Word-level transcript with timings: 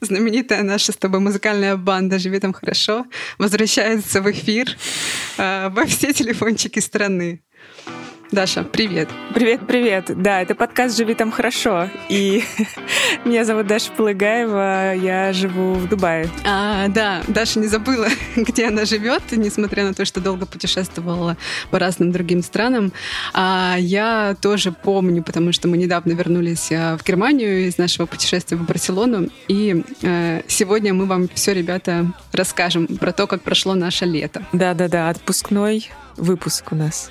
знаменитая 0.00 0.62
наша 0.62 0.92
с 0.92 0.96
тобой 0.96 1.20
музыкальная 1.20 1.76
банда 1.76 2.18
«Живи 2.18 2.40
там 2.40 2.52
хорошо» 2.52 3.06
возвращается 3.38 4.22
в 4.22 4.30
эфир 4.30 4.76
э, 5.38 5.68
во 5.70 5.86
все 5.86 6.12
телефончики 6.12 6.78
страны. 6.80 7.42
Даша, 8.32 8.62
привет. 8.62 9.08
Привет, 9.34 9.66
привет. 9.66 10.22
Да, 10.22 10.40
это 10.40 10.54
подкаст 10.54 10.96
«Живи 10.96 11.14
там 11.14 11.32
хорошо». 11.32 11.88
И 12.08 12.44
меня 13.24 13.44
зовут 13.44 13.66
Даша 13.66 13.90
Полыгаева, 13.90 14.94
я 14.94 15.32
живу 15.32 15.74
в 15.74 15.88
Дубае. 15.88 16.28
А, 16.44 16.86
да, 16.86 17.22
Даша 17.26 17.58
не 17.58 17.66
забыла, 17.66 18.06
где 18.36 18.68
она 18.68 18.84
живет, 18.84 19.22
несмотря 19.32 19.82
на 19.84 19.94
то, 19.94 20.04
что 20.04 20.20
долго 20.20 20.46
путешествовала 20.46 21.36
по 21.72 21.80
разным 21.80 22.12
другим 22.12 22.44
странам. 22.44 22.92
А 23.34 23.74
я 23.80 24.36
тоже 24.40 24.70
помню, 24.70 25.24
потому 25.24 25.50
что 25.50 25.66
мы 25.66 25.76
недавно 25.76 26.12
вернулись 26.12 26.70
а, 26.70 26.96
в 26.96 27.04
Германию 27.04 27.66
из 27.66 27.78
нашего 27.78 28.06
путешествия 28.06 28.56
в 28.56 28.64
Барселону. 28.64 29.28
И 29.48 29.82
э, 30.02 30.42
сегодня 30.46 30.94
мы 30.94 31.06
вам 31.06 31.28
все, 31.34 31.52
ребята, 31.52 32.06
расскажем 32.32 32.86
про 32.86 33.10
то, 33.10 33.26
как 33.26 33.42
прошло 33.42 33.74
наше 33.74 34.04
лето. 34.04 34.44
Да-да-да, 34.52 35.08
отпускной 35.08 35.90
выпуск 36.16 36.70
у 36.70 36.76
нас. 36.76 37.10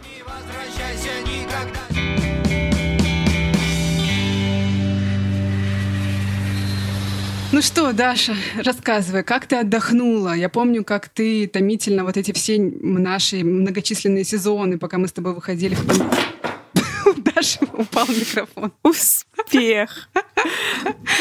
Ну 7.51 7.63
что, 7.63 7.93
Даша, 7.93 8.35
рассказывай, 8.63 9.23
как 9.23 9.47
ты 9.47 9.55
отдохнула? 9.55 10.33
Я 10.33 10.49
помню, 10.49 10.83
как 10.83 11.09
ты 11.09 11.47
томительно 11.47 12.03
вот 12.03 12.15
эти 12.15 12.31
все 12.31 12.59
наши 12.59 13.43
многочисленные 13.43 14.23
сезоны, 14.23 14.77
пока 14.77 14.99
мы 14.99 15.07
с 15.07 15.11
тобой 15.11 15.33
выходили 15.33 15.73
в 15.73 17.23
Даша 17.23 17.61
упал 17.73 18.05
микрофон. 18.07 18.71
Успех. 18.83 20.09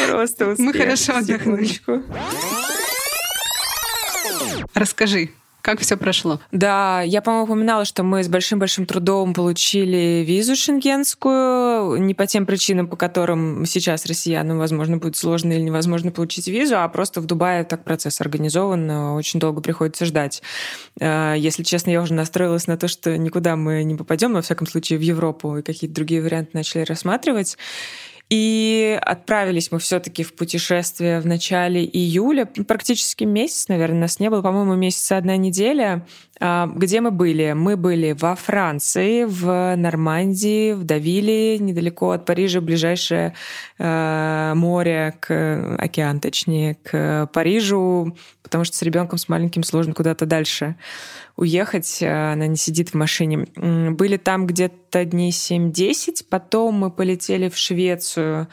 Просто 0.07 0.51
успех. 0.51 0.65
Мы 0.65 0.73
хорошо 0.73 1.17
отдохнули. 1.17 1.67
Расскажи, 4.75 5.31
как 5.61 5.81
все 5.81 5.97
прошло? 5.97 6.39
Да, 6.51 7.01
я, 7.01 7.21
по-моему, 7.21 7.45
упоминала, 7.45 7.85
что 7.85 8.03
мы 8.03 8.23
с 8.23 8.27
большим-большим 8.27 8.85
трудом 8.85 9.33
получили 9.33 10.23
визу 10.25 10.55
шенгенскую, 10.55 12.01
не 12.01 12.13
по 12.13 12.25
тем 12.25 12.45
причинам, 12.45 12.87
по 12.87 12.95
которым 12.95 13.65
сейчас 13.65 14.05
россиянам, 14.05 14.57
возможно, 14.57 14.97
будет 14.97 15.17
сложно 15.17 15.51
или 15.51 15.61
невозможно 15.61 16.11
получить 16.11 16.47
визу, 16.47 16.77
а 16.77 16.87
просто 16.87 17.21
в 17.21 17.25
Дубае 17.25 17.63
так 17.65 17.83
процесс 17.83 18.21
организован, 18.21 18.89
очень 18.89 19.39
долго 19.39 19.61
приходится 19.61 20.05
ждать. 20.05 20.41
Э, 20.99 21.35
если 21.37 21.63
честно, 21.63 21.91
я 21.91 22.01
уже 22.01 22.13
настроилась 22.13 22.67
на 22.67 22.77
то, 22.77 22.87
что 22.87 23.17
никуда 23.17 23.55
мы 23.55 23.83
не 23.83 23.95
попадем, 23.95 24.33
во 24.33 24.41
всяком 24.41 24.67
случае, 24.67 24.97
в 24.99 25.01
Европу, 25.01 25.57
и 25.57 25.61
какие-то 25.61 25.95
другие 25.95 26.21
варианты 26.21 26.51
начали 26.53 26.83
рассматривать. 26.83 27.57
И 28.29 28.99
отправились 29.01 29.71
мы 29.71 29.79
все-таки 29.79 30.23
в 30.23 30.35
путешествие 30.35 31.19
в 31.19 31.25
начале 31.25 31.83
июля, 31.83 32.45
практически 32.45 33.23
месяц, 33.23 33.67
наверное, 33.67 34.01
нас 34.01 34.19
не 34.19 34.29
было, 34.29 34.43
по-моему, 34.43 34.75
месяца 34.75 35.17
одна 35.17 35.35
неделя. 35.35 36.05
А, 36.41 36.71
где 36.73 37.01
мы 37.01 37.11
были? 37.11 37.51
Мы 37.53 37.75
были 37.75 38.13
во 38.13 38.35
Франции, 38.35 39.25
в 39.25 39.75
Нормандии, 39.75 40.71
в 40.71 40.83
Давиле, 40.83 41.57
недалеко 41.59 42.11
от 42.11 42.25
Парижа, 42.25 42.61
ближайшее 42.61 43.33
э, 43.77 44.53
море, 44.55 45.15
к 45.19 45.75
океан, 45.77 46.21
точнее, 46.21 46.75
к 46.75 47.29
Парижу, 47.33 48.15
потому 48.41 48.63
что 48.63 48.77
с 48.77 48.81
ребенком 48.81 49.17
с 49.17 49.27
маленьким 49.27 49.63
сложно 49.63 49.93
куда-то 49.93 50.25
дальше 50.25 50.77
уехать, 51.35 52.01
э, 52.01 52.31
она 52.31 52.47
не 52.47 52.57
сидит 52.57 52.89
в 52.89 52.93
машине. 52.93 53.47
Были 53.91 54.15
там 54.15 54.47
где-то 54.47 55.03
дней 55.03 55.31
7-10, 55.31 56.25
потом 56.29 56.75
мы 56.75 56.89
полетели 56.89 57.49
в 57.49 57.57
Швецию 57.57 58.47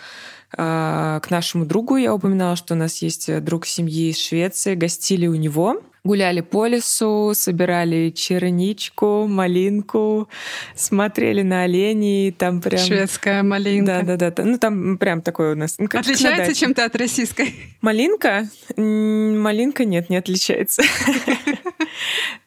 э, 0.56 1.20
к 1.22 1.30
нашему 1.30 1.66
другу. 1.66 1.96
Я 1.96 2.12
упоминала, 2.14 2.56
что 2.56 2.74
у 2.74 2.76
нас 2.76 3.00
есть 3.00 3.42
друг 3.44 3.64
семьи 3.64 4.10
из 4.10 4.18
Швеции, 4.18 4.74
гостили 4.74 5.28
у 5.28 5.36
него 5.36 5.80
гуляли 6.06 6.40
по 6.40 6.66
лесу, 6.66 7.32
собирали 7.34 8.10
черничку, 8.10 9.26
малинку, 9.26 10.28
смотрели 10.74 11.42
на 11.42 11.64
оленей, 11.64 12.32
там 12.32 12.60
прям... 12.60 12.80
Шведская 12.80 13.42
малинка. 13.42 14.02
Да-да-да. 14.04 14.44
Ну, 14.44 14.58
там 14.58 14.98
прям 14.98 15.20
такое 15.20 15.52
у 15.52 15.56
нас... 15.56 15.76
Ну, 15.78 15.88
как 15.88 16.02
отличается 16.02 16.54
чем-то 16.54 16.84
от 16.84 16.96
российской? 16.96 17.54
Малинка? 17.80 18.48
Малинка 18.76 19.84
нет, 19.84 20.08
не 20.08 20.16
отличается. 20.16 20.82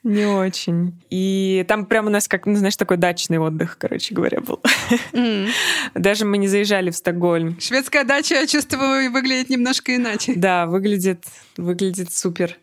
Не 0.03 0.25
очень. 0.25 0.93
И 1.09 1.65
там 1.67 1.85
прям 1.85 2.07
у 2.07 2.09
нас, 2.09 2.27
как, 2.27 2.45
ну, 2.45 2.55
знаешь, 2.55 2.77
такой 2.77 2.97
дачный 2.97 3.37
отдых, 3.37 3.77
короче 3.77 4.13
говоря, 4.13 4.39
был. 4.41 4.61
Даже 5.93 6.25
мы 6.25 6.37
не 6.37 6.47
заезжали 6.47 6.89
в 6.89 6.95
Стокгольм. 6.95 7.59
Шведская 7.59 8.03
дача, 8.03 8.35
я 8.35 8.47
чувствую, 8.47 9.11
выглядит 9.11 9.49
немножко 9.49 9.95
иначе. 9.95 10.33
Да, 10.35 10.65
выглядит, 10.65 11.25
выглядит 11.57 12.13
супер. 12.13 12.57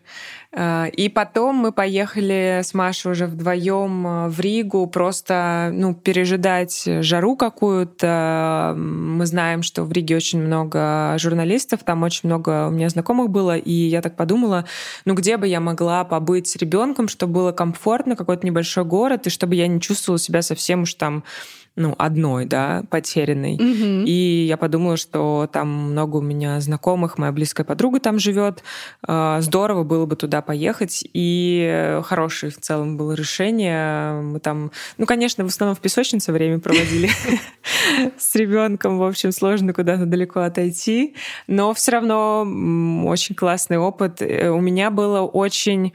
А, 0.53 0.85
и 0.85 1.09
потом 1.09 1.55
мы 1.57 1.71
поехали 1.71 2.61
с 2.63 2.73
Машей 2.73 3.11
уже 3.11 3.27
вдвоем 3.27 4.07
а, 4.07 4.29
в 4.29 4.39
Ригу 4.39 4.87
просто 4.87 5.69
ну, 5.73 5.93
пережидать 5.93 6.83
жару 7.01 7.35
какую-то. 7.35 8.73
Мы 8.77 9.25
знаем, 9.25 9.61
что 9.61 9.83
в 9.83 9.91
Риге 9.91 10.15
очень 10.15 10.41
много 10.41 11.15
журналистов, 11.19 11.81
там 11.83 12.03
очень 12.03 12.29
много 12.29 12.67
у 12.67 12.71
меня 12.71 12.89
знакомых 12.89 13.29
было, 13.29 13.57
и 13.57 13.71
я 13.71 14.01
так 14.01 14.15
подумала, 14.15 14.65
ну 15.05 15.15
где 15.15 15.37
бы 15.37 15.47
я 15.47 15.59
могла 15.59 16.05
побыть 16.05 16.47
с 16.47 16.55
ребенком, 16.55 16.76
чтобы 17.07 17.33
было 17.33 17.51
комфортно, 17.51 18.15
какой-то 18.15 18.45
небольшой 18.45 18.85
город, 18.85 19.27
и 19.27 19.29
чтобы 19.29 19.55
я 19.55 19.67
не 19.67 19.81
чувствовала 19.81 20.19
себя 20.19 20.41
совсем 20.41 20.83
уж 20.83 20.93
там 20.93 21.23
ну, 21.77 21.93
одной, 21.99 22.45
да, 22.45 22.83
потерянной. 22.89 23.53
Угу. 23.53 24.05
И 24.07 24.45
я 24.49 24.57
подумала, 24.57 24.97
что 24.97 25.47
там 25.53 25.91
много 25.91 26.17
у 26.17 26.21
меня 26.21 26.59
знакомых, 26.59 27.19
моя 27.19 27.31
близкая 27.31 27.65
подруга 27.65 27.99
там 27.99 28.17
живет. 28.17 28.63
А, 29.03 29.39
здорово 29.41 29.83
было 29.83 30.07
бы 30.07 30.15
туда 30.15 30.41
поехать. 30.41 31.07
И 31.13 32.01
хорошее 32.03 32.51
в 32.51 32.57
целом 32.57 32.97
было 32.97 33.13
решение. 33.13 34.19
Мы 34.21 34.39
там, 34.39 34.71
ну, 34.97 35.05
конечно, 35.05 35.43
в 35.43 35.47
основном 35.47 35.75
в 35.75 35.79
песочнице 35.79 36.31
время 36.31 36.59
проводили 36.59 37.11
с 38.17 38.33
ребенком. 38.33 38.97
В 38.97 39.03
общем, 39.03 39.31
сложно 39.31 39.71
куда-то 39.71 40.07
далеко 40.07 40.39
отойти. 40.39 41.13
Но 41.45 41.75
все 41.75 41.91
равно 41.91 42.41
очень 43.05 43.35
классный 43.35 43.77
опыт. 43.77 44.23
Э, 44.23 44.49
у 44.49 44.59
меня 44.59 44.89
было 44.89 45.21
очень 45.21 45.93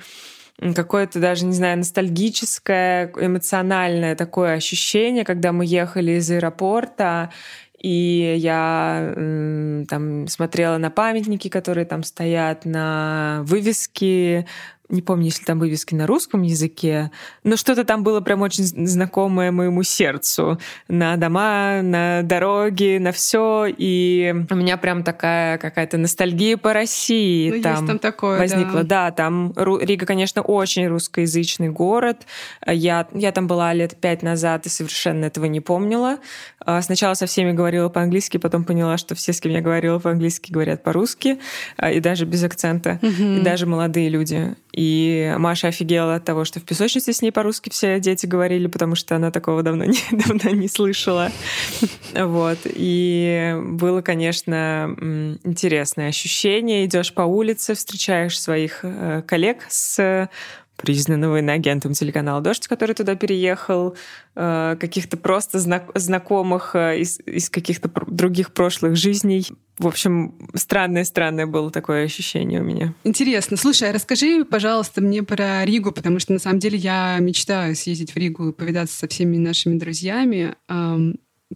какое-то 0.74 1.20
даже, 1.20 1.44
не 1.44 1.54
знаю, 1.54 1.78
ностальгическое, 1.78 3.12
эмоциональное 3.16 4.14
такое 4.14 4.54
ощущение, 4.54 5.24
когда 5.24 5.52
мы 5.52 5.64
ехали 5.66 6.12
из 6.12 6.30
аэропорта, 6.30 7.30
и 7.78 8.36
я 8.38 9.12
там 9.88 10.28
смотрела 10.28 10.78
на 10.78 10.90
памятники, 10.90 11.48
которые 11.48 11.84
там 11.84 12.04
стоят, 12.04 12.64
на 12.64 13.40
вывески 13.44 14.46
не 14.92 15.02
помню, 15.02 15.26
если 15.26 15.44
там 15.44 15.58
вывески 15.58 15.94
на 15.94 16.06
русском 16.06 16.42
языке, 16.42 17.10
но 17.44 17.56
что-то 17.56 17.84
там 17.84 18.04
было 18.04 18.20
прям 18.20 18.42
очень 18.42 18.64
знакомое 18.64 19.50
моему 19.50 19.82
сердцу. 19.82 20.58
На 20.88 21.16
дома, 21.16 21.80
на 21.82 22.22
дороги, 22.22 22.98
на 22.98 23.12
все. 23.12 23.66
И 23.66 24.34
у 24.50 24.54
меня 24.54 24.76
прям 24.76 25.02
такая 25.02 25.58
какая-то 25.58 25.96
ностальгия 25.96 26.56
по 26.56 26.72
России 26.72 27.50
ну, 27.50 27.62
там, 27.62 27.86
там 27.86 27.98
такое, 27.98 28.38
возникла. 28.38 28.82
Да. 28.82 29.06
да, 29.06 29.10
там 29.10 29.54
Рига, 29.56 30.06
конечно, 30.06 30.42
очень 30.42 30.86
русскоязычный 30.86 31.70
город. 31.70 32.26
Я, 32.66 33.08
я 33.12 33.32
там 33.32 33.46
была 33.46 33.72
лет 33.72 33.96
пять 33.96 34.22
назад 34.22 34.66
и 34.66 34.68
совершенно 34.68 35.24
этого 35.24 35.46
не 35.46 35.60
помнила. 35.60 36.18
А, 36.60 36.82
сначала 36.82 37.14
со 37.14 37.26
всеми 37.26 37.52
говорила 37.52 37.88
по-английски, 37.88 38.36
потом 38.36 38.64
поняла, 38.64 38.98
что 38.98 39.14
все, 39.14 39.32
с 39.32 39.40
кем 39.40 39.52
я 39.52 39.60
говорила 39.60 39.98
по-английски, 39.98 40.52
говорят 40.52 40.82
по-русски, 40.82 41.38
а, 41.76 41.90
и 41.90 42.00
даже 42.00 42.24
без 42.24 42.44
акцента, 42.44 42.98
угу. 43.02 43.38
и 43.38 43.40
даже 43.40 43.66
молодые 43.66 44.08
люди. 44.08 44.54
И 44.72 45.34
Маша 45.38 45.68
офигела 45.68 46.14
от 46.14 46.24
того, 46.24 46.44
что 46.44 46.58
в 46.60 46.64
песочнице 46.64 47.12
с 47.12 47.20
ней 47.20 47.30
по-русски 47.30 47.70
все 47.70 48.00
дети 48.00 48.24
говорили, 48.26 48.66
потому 48.68 48.94
что 48.94 49.16
она 49.16 49.30
такого 49.30 49.62
давно 49.62 49.84
не, 49.84 49.98
давно 50.10 50.50
не 50.50 50.68
слышала. 50.68 51.30
Вот. 52.14 52.58
И 52.64 53.54
было, 53.62 54.00
конечно, 54.00 54.94
интересное 55.44 56.08
ощущение. 56.08 56.86
Идешь 56.86 57.12
по 57.12 57.22
улице, 57.22 57.74
встречаешь 57.74 58.40
своих 58.40 58.80
э, 58.82 59.22
коллег 59.26 59.66
с 59.68 60.28
признанного 60.82 61.38
иноагентом 61.38 61.94
телеканала 61.94 62.40
«Дождь», 62.40 62.66
который 62.66 62.94
туда 62.94 63.14
переехал, 63.14 63.96
э, 64.34 64.76
каких-то 64.78 65.16
просто 65.16 65.58
знакомых 65.58 66.74
э, 66.74 66.98
из, 66.98 67.20
из 67.24 67.48
каких-то 67.48 67.90
других 68.08 68.52
прошлых 68.52 68.96
жизней. 68.96 69.46
В 69.78 69.86
общем, 69.86 70.34
странное-странное 70.54 71.46
было 71.46 71.70
такое 71.70 72.04
ощущение 72.04 72.60
у 72.60 72.64
меня. 72.64 72.94
Интересно. 73.04 73.56
Слушай, 73.56 73.90
а 73.90 73.92
расскажи, 73.92 74.44
пожалуйста, 74.44 75.00
мне 75.00 75.22
про 75.22 75.64
Ригу, 75.64 75.92
потому 75.92 76.18
что 76.18 76.32
на 76.32 76.38
самом 76.38 76.58
деле 76.58 76.76
я 76.76 77.16
мечтаю 77.20 77.74
съездить 77.74 78.12
в 78.12 78.16
Ригу 78.16 78.48
и 78.48 78.52
повидаться 78.52 78.98
со 78.98 79.08
всеми 79.08 79.36
нашими 79.36 79.78
друзьями. 79.78 80.54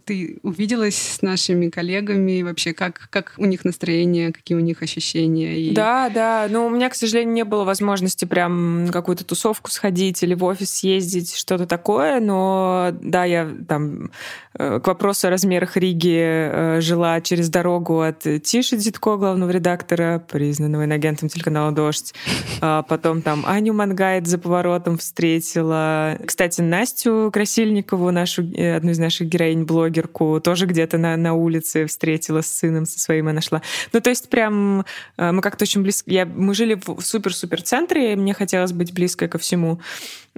Ты 0.05 0.39
увиделась 0.43 0.95
с 0.95 1.21
нашими 1.21 1.69
коллегами, 1.69 2.41
вообще 2.41 2.73
как, 2.73 3.07
как 3.09 3.33
у 3.37 3.45
них 3.45 3.65
настроение, 3.65 4.31
какие 4.31 4.57
у 4.57 4.61
них 4.61 4.81
ощущения? 4.81 5.59
И... 5.59 5.73
Да, 5.73 6.09
да, 6.09 6.47
но 6.49 6.67
у 6.67 6.69
меня, 6.69 6.89
к 6.89 6.95
сожалению, 6.95 7.33
не 7.33 7.43
было 7.43 7.63
возможности 7.63 8.25
прям 8.25 8.89
какую-то 8.91 9.23
тусовку 9.23 9.71
сходить 9.71 10.21
или 10.23 10.33
в 10.33 10.43
офис 10.43 10.71
съездить, 10.71 11.35
что-то 11.35 11.65
такое, 11.65 12.19
но 12.19 12.91
да, 13.01 13.25
я 13.25 13.49
там 13.67 14.11
э, 14.53 14.79
к 14.79 14.87
вопросу 14.87 15.27
о 15.27 15.29
размерах 15.29 15.77
Риги 15.77 16.19
э, 16.19 16.81
жила 16.81 17.21
через 17.21 17.49
дорогу 17.49 18.01
от 18.01 18.19
Тиши 18.43 18.77
Дитко, 18.77 19.17
главного 19.17 19.49
редактора, 19.51 20.23
признанного 20.27 20.85
инагентом 20.85 21.29
телеканала 21.29 21.71
«Дождь», 21.71 22.13
а 22.61 22.83
потом 22.83 23.21
там 23.21 23.43
Аню 23.45 23.73
Мангайт 23.73 24.27
за 24.27 24.37
поворотом 24.37 24.97
встретила. 24.97 26.17
Кстати, 26.25 26.61
Настю 26.61 27.29
Красильникову, 27.33 28.11
нашу, 28.11 28.43
э, 28.53 28.75
одну 28.75 28.91
из 28.91 28.99
наших 28.99 29.27
героинь 29.27 29.65
блогерку, 29.87 30.39
тоже 30.41 30.65
где-то 30.65 30.97
на, 30.97 31.15
на 31.17 31.33
улице 31.33 31.85
встретила 31.85 32.41
с 32.41 32.47
сыном 32.47 32.85
со 32.85 32.99
своим 32.99 33.29
и 33.29 33.33
нашла. 33.33 33.61
Ну, 33.93 34.01
то 34.01 34.09
есть 34.09 34.29
прям 34.29 34.85
э, 35.17 35.31
мы 35.31 35.41
как-то 35.41 35.63
очень 35.63 35.81
близко... 35.81 36.11
Я, 36.11 36.25
мы 36.25 36.53
жили 36.53 36.79
в 36.85 37.01
супер-супер 37.01 37.61
центре, 37.61 38.13
и 38.13 38.15
мне 38.15 38.33
хотелось 38.33 38.73
быть 38.73 38.93
близко 38.93 39.27
ко 39.27 39.37
всему. 39.37 39.79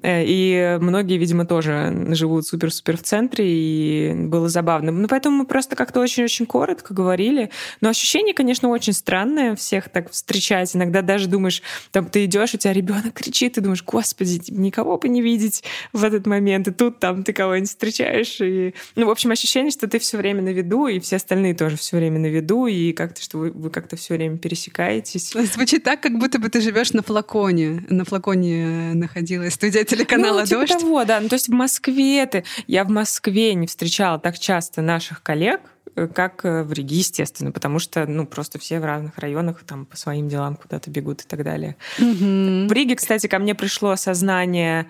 Э, 0.01 0.23
и 0.25 0.77
многие, 0.81 1.17
видимо, 1.17 1.45
тоже 1.45 2.07
живут 2.09 2.47
супер-супер 2.47 2.97
в 2.97 3.03
центре, 3.03 3.45
и 3.47 4.13
было 4.13 4.49
забавно. 4.49 4.91
Ну, 4.91 5.07
поэтому 5.07 5.37
мы 5.37 5.45
просто 5.45 5.75
как-то 5.75 5.99
очень-очень 5.99 6.45
коротко 6.45 6.93
говорили. 6.93 7.49
Но 7.81 7.89
ощущение, 7.89 8.33
конечно, 8.33 8.69
очень 8.69 8.93
странное 8.93 9.55
всех 9.55 9.89
так 9.89 10.11
встречать. 10.11 10.75
Иногда 10.75 11.01
даже 11.01 11.27
думаешь, 11.27 11.61
там 11.91 12.05
ты 12.05 12.25
идешь, 12.25 12.53
у 12.53 12.57
тебя 12.57 12.73
ребенок 12.73 13.13
кричит, 13.13 13.53
ты 13.53 13.61
думаешь, 13.61 13.83
господи, 13.83 14.41
никого 14.49 14.97
бы 14.97 15.09
не 15.09 15.21
видеть 15.21 15.63
в 15.93 16.03
этот 16.03 16.25
момент. 16.25 16.67
И 16.67 16.71
тут 16.71 16.99
там 16.99 17.23
ты 17.23 17.33
кого-нибудь 17.33 17.69
встречаешь. 17.69 18.39
И... 18.41 18.73
Ну, 18.95 19.07
в 19.07 19.09
общем, 19.09 19.31
ощущение, 19.31 19.71
что 19.71 19.87
ты 19.87 19.99
все 19.99 20.17
время 20.17 20.41
на 20.41 20.49
виду, 20.49 20.87
и 20.87 20.99
все 20.99 21.17
остальные 21.17 21.55
тоже 21.55 21.77
все 21.77 21.97
время 21.97 22.19
на 22.19 22.27
виду, 22.27 22.67
и 22.67 22.93
как-то, 22.93 23.21
что 23.21 23.37
вы, 23.37 23.51
вы 23.51 23.69
как-то 23.69 23.95
все 23.95 24.15
время 24.15 24.37
пересекаетесь. 24.37 25.33
Звучит 25.53 25.83
так, 25.83 26.01
как 26.01 26.17
будто 26.17 26.39
бы 26.39 26.49
ты 26.49 26.61
живешь 26.61 26.93
на 26.93 27.01
флаконе. 27.01 27.83
На 27.89 28.05
флаконе 28.05 28.93
находилась 28.93 29.53
студия 29.53 29.83
телеканала 29.89 30.41
ну, 30.41 30.45
типа 30.45 30.59
«Дождь». 30.61 30.79
того, 30.79 31.05
да. 31.05 31.19
Ну, 31.19 31.29
то 31.29 31.35
есть 31.35 31.49
в 31.49 31.53
Москве 31.53 32.25
ты... 32.25 32.43
Я 32.67 32.83
в 32.83 32.89
Москве 32.89 33.53
не 33.53 33.67
встречала 33.67 34.19
так 34.19 34.37
часто 34.37 34.81
наших 34.81 35.23
коллег, 35.23 35.61
э, 35.95 36.07
как 36.07 36.45
э, 36.45 36.63
в 36.63 36.73
Риге, 36.73 36.97
естественно, 36.97 37.51
потому 37.51 37.79
что, 37.79 38.05
ну, 38.05 38.25
просто 38.25 38.59
все 38.59 38.79
в 38.79 38.85
разных 38.85 39.17
районах 39.17 39.63
там 39.65 39.85
по 39.85 39.97
своим 39.97 40.29
делам 40.29 40.55
куда-то 40.55 40.89
бегут 40.89 41.21
и 41.21 41.27
так 41.27 41.43
далее. 41.43 41.75
Mm-hmm. 41.97 42.67
В 42.67 42.71
Риге, 42.71 42.95
кстати, 42.95 43.27
ко 43.27 43.39
мне 43.39 43.55
пришло 43.55 43.91
осознание 43.91 44.87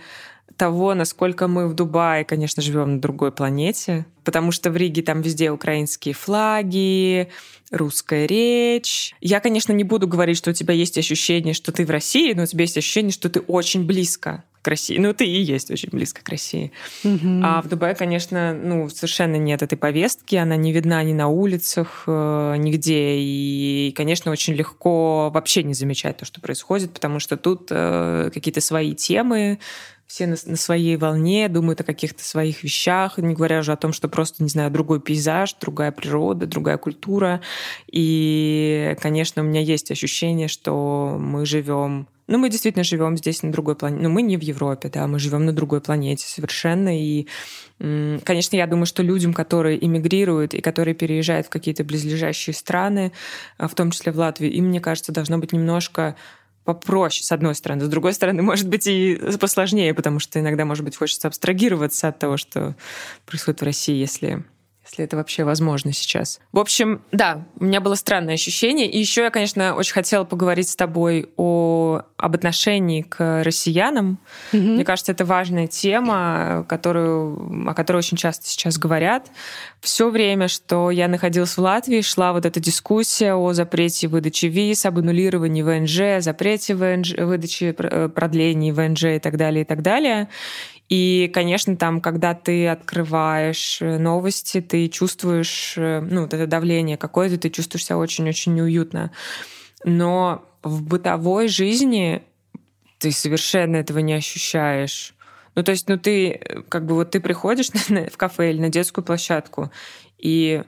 того, 0.59 0.93
насколько 0.93 1.47
мы 1.47 1.69
в 1.69 1.73
Дубае, 1.73 2.25
конечно, 2.25 2.61
живем 2.61 2.95
на 2.95 3.01
другой 3.01 3.31
планете, 3.31 4.05
потому 4.25 4.51
что 4.51 4.69
в 4.69 4.77
Риге 4.77 5.01
там 5.01 5.21
везде 5.21 5.51
украинские 5.51 6.13
флаги, 6.13 7.29
русская 7.71 8.25
речь. 8.25 9.15
Я, 9.21 9.39
конечно, 9.39 9.71
не 9.71 9.85
буду 9.85 10.07
говорить, 10.07 10.37
что 10.37 10.51
у 10.51 10.53
тебя 10.53 10.73
есть 10.73 10.97
ощущение, 10.97 11.53
что 11.53 11.71
ты 11.71 11.85
в 11.85 11.89
России, 11.89 12.33
но 12.33 12.43
у 12.43 12.45
тебя 12.45 12.63
есть 12.63 12.77
ощущение, 12.77 13.11
что 13.11 13.29
ты 13.29 13.39
очень 13.39 13.85
близко 13.85 14.43
к 14.61 14.67
России. 14.67 14.97
Ну, 14.97 15.13
ты 15.13 15.25
и 15.25 15.41
есть 15.41 15.71
очень 15.71 15.89
близко 15.89 16.23
к 16.23 16.29
России. 16.29 16.71
Mm-hmm. 17.03 17.41
А 17.43 17.61
в 17.61 17.67
Дубае, 17.67 17.95
конечно, 17.95 18.53
ну, 18.53 18.89
совершенно 18.89 19.35
нет 19.35 19.61
этой 19.61 19.77
повестки, 19.77 20.35
она 20.35 20.55
не 20.55 20.71
видна 20.71 21.01
ни 21.03 21.13
на 21.13 21.27
улицах, 21.27 22.03
э, 22.07 22.55
нигде. 22.57 23.17
И, 23.19 23.93
конечно, 23.95 24.31
очень 24.31 24.53
легко 24.53 25.29
вообще 25.29 25.63
не 25.63 25.73
замечать 25.73 26.17
то, 26.17 26.25
что 26.25 26.41
происходит, 26.41 26.93
потому 26.93 27.19
что 27.19 27.37
тут 27.37 27.67
э, 27.69 28.31
какие-то 28.33 28.61
свои 28.61 28.93
темы, 28.93 29.59
все 30.09 30.25
на, 30.25 30.35
на 30.45 30.57
своей 30.57 30.97
волне, 30.97 31.47
думают 31.49 31.81
о 31.81 31.83
каких-то 31.83 32.23
своих 32.23 32.63
вещах, 32.63 33.19
не 33.19 33.35
говоря 33.35 33.59
уже 33.59 33.71
о 33.71 33.77
том, 33.77 33.93
что 33.93 34.09
просто, 34.09 34.41
не 34.41 34.49
знаю, 34.49 34.71
другой 34.71 34.99
пейзаж, 34.99 35.53
другая 35.61 35.91
природа, 35.91 36.47
другая 36.47 36.77
культура. 36.77 37.41
И, 37.91 38.95
конечно, 39.01 39.43
у 39.43 39.45
меня 39.45 39.61
есть 39.61 39.91
ощущение, 39.91 40.47
что 40.47 41.15
мы 41.19 41.45
живем 41.45 42.07
ну, 42.29 42.37
мы 42.37 42.49
действительно 42.49 42.83
живем 42.83 43.17
здесь 43.17 43.41
на 43.41 43.51
другой 43.51 43.75
планете. 43.75 44.03
Но 44.03 44.09
мы 44.09 44.21
не 44.21 44.37
в 44.37 44.41
Европе, 44.41 44.89
да, 44.93 45.07
мы 45.07 45.17
живем 45.19 45.45
на 45.45 45.51
другой 45.51 45.81
планете 45.81 46.27
совершенно. 46.27 46.97
И, 46.97 47.27
конечно, 47.79 48.55
я 48.55 48.67
думаю, 48.67 48.85
что 48.85 49.01
людям, 49.01 49.33
которые 49.33 49.83
иммигрируют 49.83 50.53
и 50.53 50.61
которые 50.61 50.93
переезжают 50.93 51.47
в 51.47 51.49
какие-то 51.49 51.83
близлежащие 51.83 52.53
страны, 52.53 53.11
а, 53.57 53.67
в 53.67 53.73
том 53.73 53.89
числе 53.89 54.11
в 54.11 54.17
Латвию, 54.17 54.51
им, 54.51 54.65
мне 54.65 54.79
кажется, 54.79 55.11
должно 55.11 55.39
быть 55.39 55.53
немножко 55.53 56.15
попроще, 56.65 57.25
с 57.25 57.31
одной 57.31 57.55
стороны. 57.55 57.85
С 57.85 57.89
другой 57.89 58.13
стороны, 58.13 58.41
может 58.43 58.67
быть, 58.67 58.85
и 58.85 59.19
посложнее, 59.39 59.95
потому 59.95 60.19
что 60.19 60.39
иногда, 60.39 60.65
может 60.65 60.85
быть, 60.85 60.95
хочется 60.95 61.27
абстрагироваться 61.27 62.09
от 62.09 62.19
того, 62.19 62.37
что 62.37 62.75
происходит 63.25 63.61
в 63.61 63.65
России, 63.65 63.95
если 63.95 64.43
если 64.89 65.05
это 65.05 65.17
вообще 65.17 65.43
возможно 65.43 65.93
сейчас. 65.93 66.39
В 66.51 66.59
общем, 66.59 67.01
да, 67.11 67.45
у 67.59 67.65
меня 67.65 67.79
было 67.79 67.95
странное 67.95 68.33
ощущение. 68.33 68.89
И 68.89 68.97
еще 68.97 69.21
я, 69.23 69.29
конечно, 69.29 69.75
очень 69.75 69.93
хотела 69.93 70.23
поговорить 70.23 70.69
с 70.69 70.75
тобой 70.75 71.29
о, 71.37 72.01
об 72.17 72.35
отношении 72.35 73.03
к 73.03 73.43
россиянам. 73.43 74.17
Mm-hmm. 74.51 74.73
Мне 74.73 74.85
кажется, 74.85 75.11
это 75.11 75.25
важная 75.25 75.67
тема, 75.67 76.65
которую, 76.67 77.69
о 77.69 77.73
которой 77.73 77.97
очень 77.97 78.17
часто 78.17 78.47
сейчас 78.47 78.77
говорят. 78.77 79.27
Все 79.79 80.09
время, 80.09 80.47
что 80.47 80.91
я 80.91 81.07
находилась 81.07 81.55
в 81.55 81.59
Латвии, 81.59 82.01
шла 82.01 82.33
вот 82.33 82.45
эта 82.45 82.59
дискуссия 82.59 83.35
о 83.35 83.53
запрете 83.53 84.07
выдачи 84.07 84.47
виз, 84.47 84.85
об 84.85 84.97
аннулировании 84.97 85.61
ВНЖ, 85.61 86.23
запрете 86.23 86.73
ВНЖ, 86.75 87.13
выдачи 87.17 87.75
э, 87.77 88.09
продлений 88.09 88.71
ВНЖ 88.71 89.03
и 89.03 89.19
так 89.19 89.37
далее, 89.37 89.61
и 89.61 89.65
так 89.65 89.81
далее. 89.81 90.29
И, 90.89 91.29
конечно, 91.31 91.77
там, 91.77 92.01
когда 92.01 92.33
ты 92.33 92.67
открываешь 92.67 93.79
э, 93.79 93.99
новости, 93.99 94.59
ты 94.59 94.87
чувствуешь, 94.87 95.75
э, 95.77 96.01
ну, 96.01 96.21
вот 96.21 96.33
это 96.33 96.47
давление 96.47 96.97
какое-то, 96.97 97.37
ты 97.37 97.51
чувствуешь 97.51 97.85
себя 97.85 97.99
очень-очень 97.99 98.55
неуютно. 98.55 99.11
Но 99.85 100.43
в 100.63 100.81
бытовой 100.81 101.47
жизни 101.47 102.23
ты 102.97 103.11
совершенно 103.11 103.75
этого 103.75 103.99
не 103.99 104.13
ощущаешь. 104.13 105.13
Ну, 105.53 105.63
то 105.63 105.71
есть, 105.71 105.87
ну, 105.87 105.99
ты, 105.99 106.31
э, 106.31 106.61
как 106.67 106.87
бы, 106.87 106.95
вот 106.95 107.11
ты 107.11 107.19
приходишь 107.19 107.69
в 108.11 108.17
кафе 108.17 108.49
или 108.49 108.59
на 108.59 108.69
детскую 108.69 109.05
площадку, 109.05 109.71
и 110.17 110.63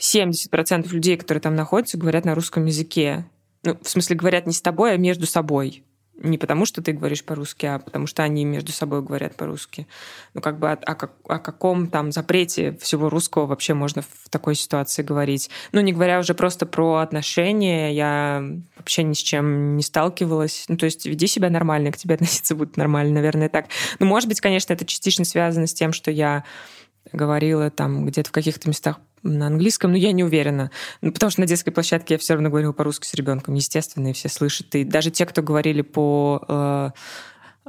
70% 0.00 0.90
людей, 0.94 1.18
которые 1.18 1.42
там 1.42 1.54
находятся, 1.54 1.98
говорят 1.98 2.24
на 2.24 2.34
русском 2.34 2.64
языке. 2.64 3.26
Ну, 3.64 3.78
в 3.80 3.88
смысле, 3.88 4.16
говорят 4.16 4.46
не 4.46 4.54
с 4.54 4.62
тобой, 4.62 4.94
а 4.94 4.96
между 4.96 5.26
собой 5.26 5.84
не 6.18 6.38
потому, 6.38 6.66
что 6.66 6.82
ты 6.82 6.92
говоришь 6.92 7.24
по-русски, 7.24 7.66
а 7.66 7.78
потому 7.78 8.06
что 8.06 8.22
они 8.22 8.44
между 8.44 8.70
собой 8.72 9.02
говорят 9.02 9.34
по-русски. 9.34 9.86
Ну, 10.34 10.40
как 10.40 10.58
бы 10.58 10.70
о, 10.70 10.74
о, 10.74 11.08
о 11.28 11.38
каком 11.38 11.88
там 11.88 12.12
запрете 12.12 12.76
всего 12.80 13.08
русского 13.08 13.46
вообще 13.46 13.74
можно 13.74 14.02
в 14.02 14.28
такой 14.28 14.54
ситуации 14.54 15.02
говорить? 15.02 15.50
Ну, 15.72 15.80
не 15.80 15.92
говоря 15.92 16.18
уже 16.18 16.34
просто 16.34 16.66
про 16.66 16.96
отношения, 16.96 17.92
я 17.94 18.44
вообще 18.76 19.02
ни 19.02 19.14
с 19.14 19.18
чем 19.18 19.76
не 19.76 19.82
сталкивалась. 19.82 20.66
Ну, 20.68 20.76
то 20.76 20.84
есть 20.84 21.06
веди 21.06 21.26
себя 21.26 21.50
нормально, 21.50 21.92
к 21.92 21.96
тебе 21.96 22.14
относиться 22.16 22.54
будут 22.54 22.76
нормально, 22.76 23.14
наверное, 23.14 23.48
так. 23.48 23.66
Ну, 23.98 24.06
может 24.06 24.28
быть, 24.28 24.40
конечно, 24.40 24.72
это 24.72 24.84
частично 24.84 25.24
связано 25.24 25.66
с 25.66 25.74
тем, 25.74 25.92
что 25.92 26.10
я 26.10 26.44
говорила 27.12 27.70
там 27.70 28.06
где-то 28.06 28.28
в 28.28 28.32
каких-то 28.32 28.68
местах 28.68 29.00
на 29.22 29.46
английском, 29.46 29.92
но 29.92 29.96
я 29.96 30.12
не 30.12 30.24
уверена. 30.24 30.70
Ну, 31.00 31.12
потому 31.12 31.30
что 31.30 31.40
на 31.40 31.46
детской 31.46 31.70
площадке 31.70 32.14
я 32.14 32.18
все 32.18 32.34
равно 32.34 32.48
говорила 32.48 32.72
по-русски 32.72 33.06
с 33.06 33.14
ребенком, 33.14 33.54
естественно, 33.54 34.08
и 34.08 34.12
все 34.12 34.28
слышат. 34.28 34.74
И 34.74 34.84
даже 34.84 35.10
те, 35.10 35.26
кто 35.26 35.42
говорили 35.42 35.82
по 35.82 36.44
э, 36.48 36.90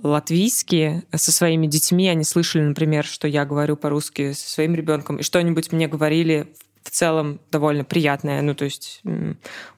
латвийски 0.01 1.03
со 1.13 1.31
своими 1.31 1.67
детьми, 1.67 2.07
они 2.09 2.23
слышали, 2.23 2.63
например, 2.63 3.05
что 3.05 3.27
я 3.27 3.45
говорю 3.45 3.77
по-русски 3.77 4.33
со 4.33 4.49
своим 4.49 4.75
ребенком, 4.75 5.17
и 5.17 5.23
что-нибудь 5.23 5.71
мне 5.71 5.87
говорили 5.87 6.53
в 6.83 6.89
целом 6.89 7.39
довольно 7.51 7.85
приятная. 7.85 8.41
Ну, 8.41 8.55
то 8.55 8.65
есть 8.65 9.01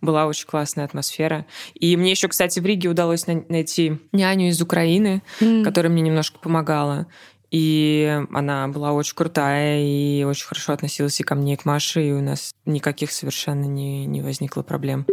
была 0.02 0.26
очень 0.26 0.48
классная 0.48 0.86
атмосфера. 0.86 1.46
И 1.76 1.96
мне 1.98 2.12
еще, 2.12 2.28
кстати, 2.28 2.60
в 2.60 2.66
Риге 2.66 2.90
удалось 2.90 3.28
найти 3.28 4.00
няню 4.12 4.50
из 4.50 4.62
Украины, 4.62 5.22
mm. 5.40 5.64
которая 5.64 5.92
мне 5.92 6.02
немножко 6.02 6.40
помогала. 6.40 7.08
И 7.52 8.22
она 8.34 8.68
была 8.68 8.92
очень 8.92 9.16
крутая 9.16 9.80
и 9.80 10.24
очень 10.24 10.46
хорошо 10.46 10.74
относилась 10.74 11.20
и 11.20 11.24
ко 11.24 11.36
мне, 11.36 11.54
и 11.54 11.58
к 11.58 11.66
Маше, 11.66 12.04
и 12.04 12.12
у 12.12 12.22
нас 12.22 12.54
никаких 12.66 13.12
совершенно 13.12 13.66
не, 13.66 14.06
не 14.06 14.22
возникло 14.22 14.62
проблем. 14.62 15.06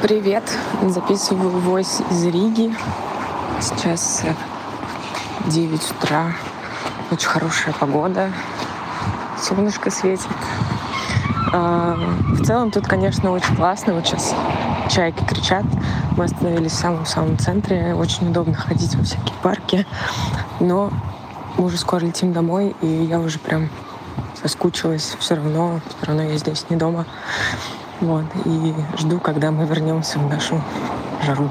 Привет, 0.00 0.44
записываю 0.88 1.50
войс 1.50 2.00
из 2.10 2.26
Риги. 2.26 2.74
Сейчас 3.60 4.24
9 5.46 5.90
утра, 5.90 6.34
очень 7.10 7.28
хорошая 7.28 7.74
погода, 7.78 8.32
солнышко 9.38 9.90
светит. 9.90 10.26
А, 11.52 11.94
в 12.28 12.44
целом 12.44 12.70
тут, 12.70 12.86
конечно, 12.86 13.30
очень 13.30 13.54
классно. 13.54 13.94
Вот 13.94 14.06
сейчас 14.06 14.34
чайки 14.90 15.22
кричат. 15.24 15.64
Мы 16.16 16.24
остановились 16.24 16.72
в 16.72 16.76
самом-самом 16.76 17.38
центре. 17.38 17.94
Очень 17.94 18.30
удобно 18.30 18.54
ходить 18.54 18.94
во 18.94 19.04
всякие 19.04 19.34
парки. 19.42 19.86
Но 20.60 20.90
мы 21.56 21.64
уже 21.64 21.78
скоро 21.78 22.04
летим 22.04 22.32
домой, 22.32 22.74
и 22.80 22.86
я 22.86 23.20
уже 23.20 23.38
прям 23.38 23.68
соскучилась 24.40 25.16
все 25.18 25.36
равно. 25.36 25.80
Все 25.86 26.06
равно 26.06 26.22
я 26.22 26.36
здесь 26.36 26.66
не 26.70 26.76
дома. 26.76 27.06
Вот. 28.00 28.24
И 28.44 28.74
жду, 28.98 29.20
когда 29.20 29.50
мы 29.50 29.64
вернемся 29.66 30.18
в 30.18 30.28
нашу 30.28 30.60
жару. 31.24 31.50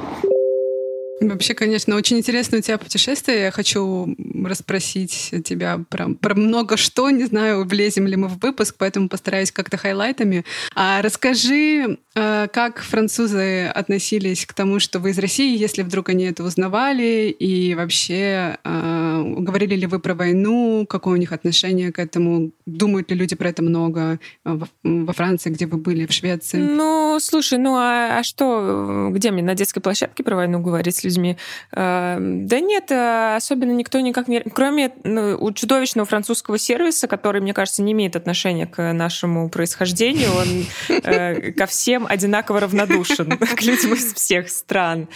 Вообще, 1.28 1.54
конечно, 1.54 1.96
очень 1.96 2.18
интересно 2.18 2.58
у 2.58 2.60
тебя 2.60 2.78
путешествие. 2.78 3.42
Я 3.42 3.50
хочу 3.50 4.14
расспросить 4.44 5.32
тебя 5.44 5.80
про, 5.88 6.08
про 6.14 6.34
много 6.34 6.76
что. 6.76 7.10
Не 7.10 7.24
знаю, 7.24 7.64
влезем 7.64 8.06
ли 8.06 8.16
мы 8.16 8.28
в 8.28 8.38
выпуск, 8.38 8.76
поэтому 8.78 9.08
постараюсь 9.08 9.52
как-то 9.52 9.76
хайлайтами. 9.76 10.44
А 10.74 11.02
расскажи, 11.02 11.98
э, 12.14 12.48
как 12.52 12.80
французы 12.80 13.66
относились 13.66 14.46
к 14.46 14.52
тому, 14.52 14.78
что 14.78 14.98
вы 14.98 15.10
из 15.10 15.18
России, 15.18 15.56
если 15.56 15.82
вдруг 15.82 16.08
они 16.08 16.24
это 16.24 16.42
узнавали, 16.44 17.34
и 17.38 17.74
вообще 17.74 18.58
э, 18.64 19.24
говорили 19.38 19.76
ли 19.76 19.86
вы 19.86 19.98
про 19.98 20.14
войну, 20.14 20.86
какое 20.88 21.14
у 21.14 21.16
них 21.16 21.32
отношение 21.32 21.92
к 21.92 21.98
этому, 21.98 22.52
думают 22.66 23.10
ли 23.10 23.16
люди 23.16 23.36
про 23.36 23.48
это 23.48 23.62
много 23.62 24.18
э, 24.44 24.58
во 24.82 25.12
Франции, 25.12 25.50
где 25.50 25.66
вы 25.66 25.78
были, 25.78 26.06
в 26.06 26.12
Швеции? 26.12 26.58
Ну, 26.58 27.18
слушай, 27.20 27.58
ну 27.58 27.76
а, 27.76 28.18
а 28.18 28.22
что, 28.22 29.08
где 29.10 29.30
мне 29.30 29.42
на 29.42 29.54
детской 29.54 29.80
площадке 29.80 30.22
про 30.22 30.36
войну 30.36 30.60
говорить 30.60 31.02
людьми? 31.12 31.36
Да 31.72 32.60
нет, 32.60 32.90
особенно 32.90 33.72
никто 33.72 34.00
никак 34.00 34.28
не... 34.28 34.40
Кроме 34.40 34.92
ну, 35.04 35.36
у 35.38 35.52
чудовищного 35.52 36.06
французского 36.06 36.58
сервиса, 36.58 37.06
который, 37.06 37.40
мне 37.40 37.54
кажется, 37.54 37.82
не 37.82 37.92
имеет 37.92 38.16
отношения 38.16 38.66
к 38.66 38.92
нашему 38.92 39.48
происхождению, 39.48 40.30
он 40.34 41.52
ко 41.52 41.66
всем 41.66 42.06
одинаково 42.08 42.60
равнодушен, 42.60 43.30
к 43.56 43.62
людям 43.62 43.94
из 43.94 44.14
всех 44.14 44.48
стран. 44.48 45.08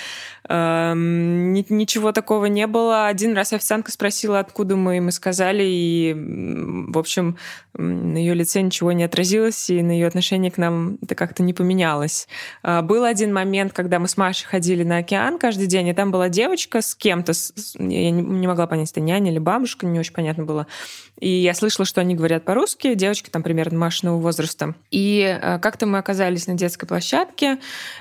Эм, 0.49 1.53
ничего 1.53 2.13
такого 2.13 2.47
не 2.47 2.67
было. 2.67 3.09
Один 3.09 3.35
раз 3.35 3.53
официантка 3.53 3.91
спросила, 3.91 4.39
откуда 4.39 4.77
мы, 4.77 5.01
мы 5.01 5.11
сказали, 5.11 5.65
и, 5.65 6.15
в 6.17 6.99
общем, 6.99 7.37
на 7.75 8.17
ее 8.17 8.35
лице 8.35 8.61
ничего 8.61 8.93
не 8.93 9.05
отразилось, 9.05 9.71
и 9.71 9.83
на 9.83 9.91
ее 9.91 10.07
отношение 10.07 10.51
к 10.51 10.59
нам 10.59 10.99
это 11.03 11.15
как-то 11.15 11.43
не 11.43 11.53
поменялось. 11.53 12.29
Был 12.63 13.05
один 13.05 13.33
момент, 13.33 13.73
когда 13.73 13.99
мы 13.99 14.09
с 14.09 14.17
Машей 14.17 14.47
ходили 14.47 14.83
на 14.85 14.99
океан 14.99 15.39
каждый 15.39 15.67
день, 15.67 15.86
и 15.91 15.95
там 15.95 16.11
была 16.11 16.29
девочка 16.29 16.81
с 16.81 16.95
кем-то, 16.95 17.33
я 17.79 18.11
не 18.11 18.47
могла 18.47 18.67
понять, 18.67 18.91
это 18.91 19.01
няня 19.01 19.31
или 19.31 19.39
бабушка, 19.39 19.87
не 19.87 19.99
очень 19.99 20.13
понятно 20.13 20.45
было. 20.45 20.67
И 21.19 21.29
я 21.29 21.55
слышала, 21.55 21.87
что 21.87 22.01
они 22.01 22.15
говорят 22.15 22.45
по-русски, 22.45 22.95
девочки 22.95 23.31
там 23.31 23.43
примерно 23.43 23.79
Машиного 23.79 24.19
возраста. 24.19 24.75
И 24.91 25.21
э, 25.21 25.59
как-то 25.61 25.87
мы 25.87 25.99
оказались 25.99 26.47
на 26.47 26.55
детской 26.55 26.87
площадке, 26.87 27.59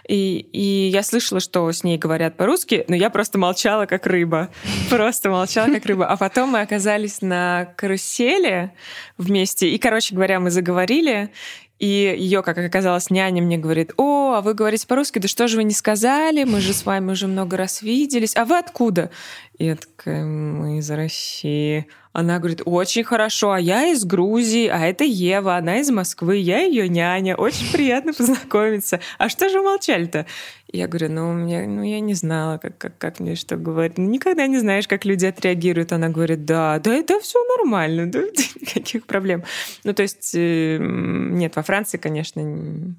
и, 0.07 0.39
и 0.51 0.89
я 0.89 1.01
слышала, 1.01 1.39
что 1.39 1.71
с 1.71 1.83
ней 1.83 1.97
говорят 1.97 2.35
по-русски, 2.35 2.83
но 2.89 2.95
я 2.95 3.09
просто 3.09 3.37
молчала, 3.37 3.85
как 3.85 4.05
рыба. 4.05 4.49
Просто 4.89 5.29
молчала, 5.29 5.71
как 5.71 5.85
рыба. 5.85 6.07
А 6.07 6.17
потом 6.17 6.49
мы 6.49 6.61
оказались 6.61 7.21
на 7.21 7.69
карусели 7.77 8.71
вместе, 9.17 9.69
и, 9.69 9.77
короче 9.77 10.13
говоря, 10.13 10.39
мы 10.39 10.51
заговорили, 10.51 11.31
и 11.77 12.15
ее, 12.17 12.41
как 12.41 12.57
оказалось, 12.57 13.09
няня 13.09 13.41
мне 13.41 13.57
говорит, 13.57 13.93
о, 13.97 14.33
а 14.35 14.41
вы 14.41 14.53
говорите 14.53 14.87
по-русски, 14.87 15.19
да 15.19 15.27
что 15.27 15.47
же 15.47 15.57
вы 15.57 15.63
не 15.63 15.73
сказали, 15.73 16.43
мы 16.45 16.61
же 16.61 16.73
с 16.73 16.85
вами 16.85 17.11
уже 17.11 17.27
много 17.27 17.57
раз 17.57 17.81
виделись, 17.81 18.35
а 18.35 18.45
вы 18.45 18.57
откуда? 18.57 19.11
И 19.57 19.65
я 19.65 19.75
такая, 19.75 20.23
мы 20.23 20.79
из 20.79 20.89
России. 20.89 21.87
Она 22.15 22.39
говорит, 22.39 22.61
очень 22.63 23.03
хорошо, 23.03 23.51
а 23.51 23.59
я 23.59 23.87
из 23.87 24.05
Грузии, 24.05 24.67
а 24.67 24.79
это 24.87 25.03
Ева, 25.03 25.57
она 25.57 25.79
из 25.81 25.89
Москвы, 25.89 26.37
я 26.37 26.61
ее 26.61 26.87
няня, 26.87 27.35
очень 27.35 27.69
приятно 27.73 28.13
познакомиться. 28.13 29.01
А 29.17 29.27
что 29.27 29.49
же 29.49 29.61
молчали-то? 29.61 30.25
Я 30.71 30.87
говорю, 30.87 31.11
ну, 31.11 31.33
мне, 31.33 31.67
ну 31.67 31.83
я 31.83 31.99
не 31.99 32.13
знала, 32.13 32.57
как, 32.57 32.77
как, 32.77 32.97
как 32.97 33.19
мне 33.19 33.35
что 33.35 33.57
говорить. 33.57 33.97
Ну, 33.97 34.05
никогда 34.05 34.47
не 34.47 34.59
знаешь, 34.59 34.87
как 34.87 35.03
люди 35.03 35.25
отреагируют. 35.25 35.91
Она 35.91 36.07
говорит, 36.07 36.45
да, 36.45 36.79
да, 36.79 36.93
это 36.93 37.19
все 37.19 37.37
нормально, 37.57 38.09
да, 38.09 38.19
никаких 38.61 39.05
проблем. 39.07 39.43
Ну, 39.83 39.93
то 39.93 40.01
есть, 40.01 40.31
э, 40.35 40.77
нет, 40.79 41.57
во 41.57 41.63
Франции, 41.63 41.97
конечно, 41.97 42.39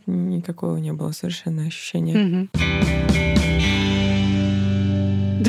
никакого 0.05 0.77
не 0.77 0.93
было 0.93 1.13
совершенно 1.13 1.67
ощущения. 1.67 2.49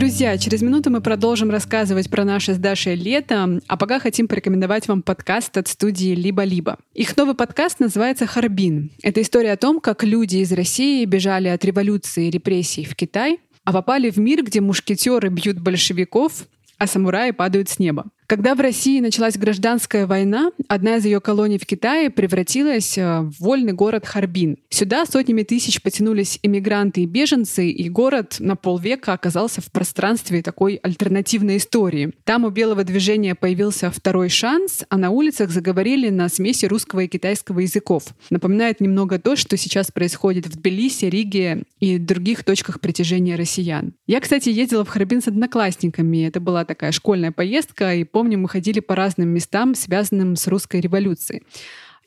Друзья, 0.07 0.37
через 0.37 0.61
минуту 0.61 0.89
мы 0.89 1.01
продолжим 1.01 1.49
рассказывать 1.49 2.09
про 2.09 2.23
наше 2.23 2.53
с 2.53 2.57
Дашей 2.57 2.95
лето, 2.95 3.59
а 3.67 3.75
пока 3.75 3.99
хотим 3.99 4.29
порекомендовать 4.29 4.87
вам 4.87 5.01
подкаст 5.01 5.57
от 5.57 5.67
студии 5.67 6.15
«Либо-либо». 6.15 6.77
Их 6.93 7.17
новый 7.17 7.35
подкаст 7.35 7.81
называется 7.81 8.25
«Харбин». 8.25 8.91
Это 9.03 9.21
история 9.21 9.51
о 9.51 9.57
том, 9.57 9.81
как 9.81 10.05
люди 10.05 10.37
из 10.37 10.53
России 10.53 11.03
бежали 11.03 11.49
от 11.49 11.65
революции 11.65 12.27
и 12.27 12.31
репрессий 12.31 12.85
в 12.85 12.95
Китай, 12.95 13.41
а 13.65 13.73
попали 13.73 14.09
в 14.09 14.15
мир, 14.15 14.45
где 14.45 14.61
мушкетеры 14.61 15.27
бьют 15.27 15.59
большевиков, 15.59 16.47
а 16.77 16.87
самураи 16.87 17.31
падают 17.31 17.67
с 17.67 17.77
неба. 17.77 18.05
Когда 18.27 18.55
в 18.55 18.59
России 18.59 18.99
началась 18.99 19.37
гражданская 19.37 20.05
война, 20.05 20.51
одна 20.67 20.97
из 20.97 21.05
ее 21.05 21.21
колоний 21.21 21.57
в 21.57 21.65
Китае 21.65 22.09
превратилась 22.09 22.97
э, 22.97 23.21
в 23.21 23.39
вольный 23.39 23.71
город 23.71 24.05
Харбин. 24.05 24.57
Сюда 24.67 25.05
сотнями 25.05 25.43
тысяч 25.43 25.81
потянулись 25.81 26.37
иммигранты 26.43 27.03
и 27.03 27.05
беженцы, 27.05 27.69
и 27.69 27.87
город 27.87 28.35
на 28.39 28.57
полвека 28.57 29.13
оказался 29.13 29.61
в 29.61 29.71
пространстве 29.71 30.41
такой 30.41 30.75
альтернативной 30.75 31.55
истории. 31.55 32.11
Там 32.25 32.43
у 32.43 32.49
белого 32.49 32.83
движения 32.83 33.33
появился 33.33 33.89
второй 33.91 34.27
шанс, 34.27 34.83
а 34.89 34.97
на 34.97 35.09
улицах 35.09 35.49
заговорили 35.49 36.09
на 36.09 36.27
смеси 36.27 36.65
русского 36.65 37.01
и 37.01 37.07
китайского 37.07 37.61
языков. 37.61 38.07
Напоминает 38.29 38.81
немного 38.81 39.19
то, 39.19 39.37
что 39.37 39.55
сейчас 39.55 39.89
происходит 39.89 40.47
в 40.47 40.57
Тбилиси, 40.57 41.05
Риге 41.05 41.63
и 41.79 41.97
других 41.97 42.43
точках 42.43 42.81
притяжения 42.81 43.37
россиян. 43.37 43.93
Я, 44.05 44.19
кстати, 44.19 44.49
ездила 44.49 44.83
в 44.83 44.89
Харбин 44.89 45.21
с 45.21 45.29
одноклассниками. 45.29 46.27
Это 46.27 46.41
была 46.41 46.65
такая 46.65 46.91
школьная 46.91 47.31
поездка, 47.31 47.95
и 47.95 48.03
помню, 48.17 48.39
мы 48.39 48.49
ходили 48.49 48.79
по 48.79 48.95
разным 48.95 49.29
местам, 49.29 49.75
связанным 49.75 50.35
с 50.35 50.47
русской 50.47 50.81
революцией. 50.81 51.43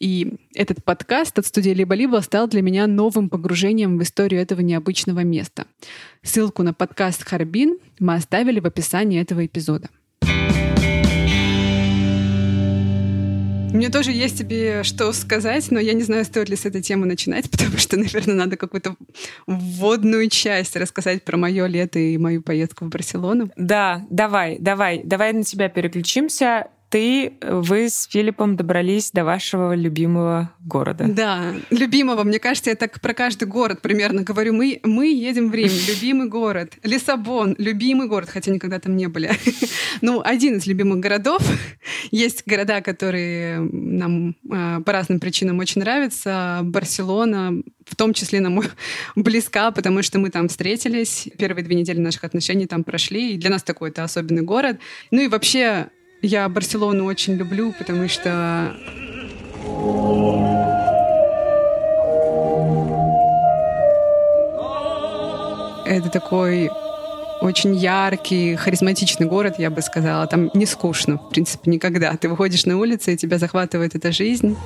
И 0.00 0.38
этот 0.56 0.84
подкаст 0.84 1.38
от 1.38 1.46
студии 1.46 1.70
«Либо-либо» 1.70 2.16
стал 2.16 2.48
для 2.48 2.62
меня 2.62 2.88
новым 2.88 3.28
погружением 3.28 3.96
в 3.96 4.02
историю 4.02 4.42
этого 4.42 4.60
необычного 4.60 5.20
места. 5.20 5.66
Ссылку 6.24 6.64
на 6.64 6.74
подкаст 6.74 7.22
«Харбин» 7.22 7.78
мы 8.00 8.14
оставили 8.14 8.58
в 8.58 8.66
описании 8.66 9.20
этого 9.20 9.46
эпизода. 9.46 9.88
Мне 13.72 13.88
тоже 13.88 14.10
есть 14.10 14.36
тебе 14.38 14.82
что 14.82 15.12
сказать, 15.12 15.70
но 15.70 15.78
я 15.78 15.92
не 15.92 16.02
знаю, 16.02 16.24
стоит 16.24 16.48
ли 16.48 16.56
с 16.56 16.66
этой 16.66 16.82
темы 16.82 17.06
начинать, 17.06 17.48
потому 17.50 17.78
что, 17.78 17.96
наверное, 17.96 18.34
надо 18.34 18.56
какую-то 18.56 18.96
вводную 19.46 20.28
часть 20.28 20.76
рассказать 20.76 21.22
про 21.24 21.36
мое 21.36 21.66
лето 21.66 21.98
и 21.98 22.18
мою 22.18 22.42
поездку 22.42 22.84
в 22.84 22.88
Барселону. 22.88 23.50
Да, 23.56 24.06
давай, 24.10 24.58
давай, 24.58 25.02
давай 25.04 25.32
на 25.32 25.44
тебя 25.44 25.68
переключимся 25.68 26.68
ты, 26.90 27.34
вы 27.40 27.88
с 27.88 28.08
Филиппом 28.10 28.56
добрались 28.56 29.12
до 29.12 29.24
вашего 29.24 29.74
любимого 29.76 30.52
города. 30.58 31.06
Да, 31.08 31.54
любимого. 31.70 32.24
Мне 32.24 32.40
кажется, 32.40 32.70
я 32.70 32.76
так 32.76 33.00
про 33.00 33.14
каждый 33.14 33.46
город 33.46 33.80
примерно 33.80 34.22
говорю. 34.22 34.52
Мы, 34.52 34.80
мы 34.82 35.06
едем 35.06 35.50
в 35.50 35.54
Рим, 35.54 35.70
любимый 35.88 36.28
город. 36.28 36.72
Лиссабон, 36.82 37.54
любимый 37.58 38.08
город, 38.08 38.28
хотя 38.28 38.50
никогда 38.50 38.80
там 38.80 38.96
не 38.96 39.06
были. 39.06 39.30
ну, 40.00 40.20
один 40.20 40.56
из 40.56 40.66
любимых 40.66 40.98
городов. 40.98 41.40
Есть 42.10 42.42
города, 42.44 42.80
которые 42.80 43.60
нам 43.60 44.36
э, 44.50 44.80
по 44.84 44.92
разным 44.92 45.20
причинам 45.20 45.60
очень 45.60 45.80
нравятся. 45.82 46.60
Барселона, 46.64 47.52
в 47.86 47.94
том 47.94 48.14
числе 48.14 48.40
нам 48.40 48.62
близка, 49.14 49.70
потому 49.70 50.02
что 50.02 50.18
мы 50.18 50.30
там 50.30 50.48
встретились. 50.48 51.28
Первые 51.38 51.64
две 51.64 51.76
недели 51.76 52.00
наших 52.00 52.24
отношений 52.24 52.66
там 52.66 52.82
прошли. 52.82 53.34
И 53.34 53.38
для 53.38 53.50
нас 53.50 53.62
такой 53.62 53.90
это 53.90 54.02
особенный 54.02 54.42
город. 54.42 54.78
Ну 55.12 55.20
и 55.20 55.28
вообще 55.28 55.88
я 56.22 56.48
Барселону 56.48 57.04
очень 57.06 57.34
люблю, 57.34 57.72
потому 57.78 58.08
что 58.08 58.74
это 65.86 66.08
такой 66.10 66.70
очень 67.40 67.74
яркий, 67.74 68.54
харизматичный 68.56 69.26
город, 69.26 69.54
я 69.58 69.70
бы 69.70 69.80
сказала. 69.82 70.26
Там 70.26 70.50
не 70.54 70.66
скучно, 70.66 71.16
в 71.16 71.30
принципе, 71.30 71.70
никогда. 71.70 72.14
Ты 72.16 72.28
выходишь 72.28 72.66
на 72.66 72.76
улицу, 72.76 73.12
и 73.12 73.16
тебя 73.16 73.38
захватывает 73.38 73.94
эта 73.94 74.12
жизнь. 74.12 74.56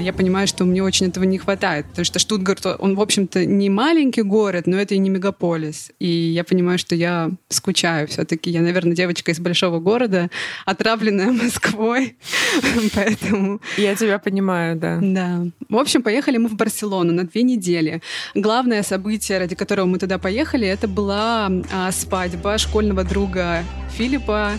Я 0.00 0.12
понимаю, 0.12 0.46
что 0.46 0.64
мне 0.64 0.82
очень 0.82 1.06
этого 1.06 1.24
не 1.24 1.38
хватает, 1.38 1.86
потому 1.86 2.04
что 2.04 2.18
Штутгарт, 2.18 2.66
он, 2.78 2.94
в 2.94 3.00
общем-то, 3.00 3.44
не 3.44 3.70
маленький 3.70 4.22
город, 4.22 4.66
но 4.66 4.76
это 4.76 4.94
и 4.94 4.98
не 4.98 5.10
мегаполис. 5.10 5.90
И 5.98 6.08
я 6.08 6.44
понимаю, 6.44 6.78
что 6.78 6.94
я 6.94 7.30
скучаю 7.48 8.08
все-таки. 8.08 8.50
Я, 8.50 8.60
наверное, 8.60 8.94
девочка 8.94 9.30
из 9.30 9.40
большого 9.40 9.80
города, 9.80 10.30
отравленная 10.64 11.32
Москвой, 11.32 12.16
поэтому... 12.94 13.60
Я 13.76 13.94
тебя 13.94 14.18
понимаю, 14.18 14.76
да. 14.76 14.98
Да. 15.00 15.46
В 15.68 15.76
общем, 15.76 16.02
поехали 16.02 16.38
мы 16.38 16.48
в 16.48 16.54
Барселону 16.54 17.12
на 17.12 17.24
две 17.24 17.42
недели. 17.42 18.02
Главное 18.34 18.82
событие, 18.82 19.38
ради 19.38 19.54
которого 19.54 19.86
мы 19.86 19.98
туда 19.98 20.18
поехали, 20.18 20.66
это 20.66 20.88
была 20.88 21.50
а, 21.72 21.92
свадьба 21.92 22.58
школьного 22.58 23.04
друга 23.04 23.64
Филиппа, 23.96 24.52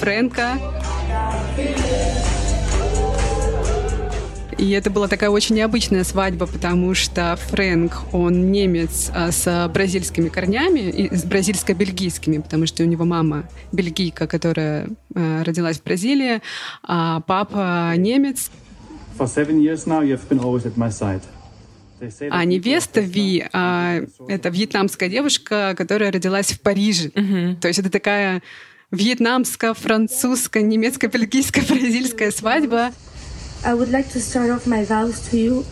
Фрэнка. 0.00 0.58
И 4.62 4.70
это 4.70 4.90
была 4.90 5.08
такая 5.08 5.28
очень 5.28 5.56
необычная 5.56 6.04
свадьба, 6.04 6.46
потому 6.46 6.94
что 6.94 7.36
Фрэнк, 7.48 8.14
он 8.14 8.52
немец 8.52 9.10
а, 9.12 9.32
с 9.32 9.68
бразильскими 9.74 10.28
корнями, 10.28 10.88
и 10.88 11.12
с 11.12 11.24
бразильско-бельгийскими, 11.24 12.40
потому 12.40 12.66
что 12.66 12.84
у 12.84 12.86
него 12.86 13.04
мама 13.04 13.48
бельгийка, 13.72 14.28
которая 14.28 14.88
а, 15.16 15.42
родилась 15.42 15.80
в 15.80 15.82
Бразилии, 15.82 16.42
а 16.84 17.22
папа 17.22 17.92
немец. 17.96 18.52
For 19.18 19.26
seven 19.26 19.58
years 19.58 19.84
now, 19.84 20.00
you've 20.00 20.28
been 20.28 20.38
always 20.38 20.64
at 20.64 20.76
my 20.76 20.90
side. 20.90 21.22
А 22.30 22.44
невеста 22.44 23.00
Ви 23.00 23.44
а,— 23.52 24.00
это 24.28 24.48
вьетнамская 24.48 25.08
девушка, 25.08 25.74
которая 25.76 26.12
родилась 26.12 26.52
в 26.52 26.60
Париже. 26.60 27.08
Mm-hmm. 27.08 27.56
То 27.56 27.66
есть 27.66 27.80
это 27.80 27.90
такая 27.90 28.42
вьетнамско-французская, 28.92 30.62
немецко-бельгийская, 30.62 31.64
бразильская 31.66 32.30
свадьба. 32.30 32.92
I 33.64 33.74
would 33.74 33.90
like 33.90 34.08
to 34.10 34.20
start 34.20 34.50
off 34.50 34.66
my 34.66 34.82
vows 34.84 35.20
to 35.30 35.38
you. 35.38 35.64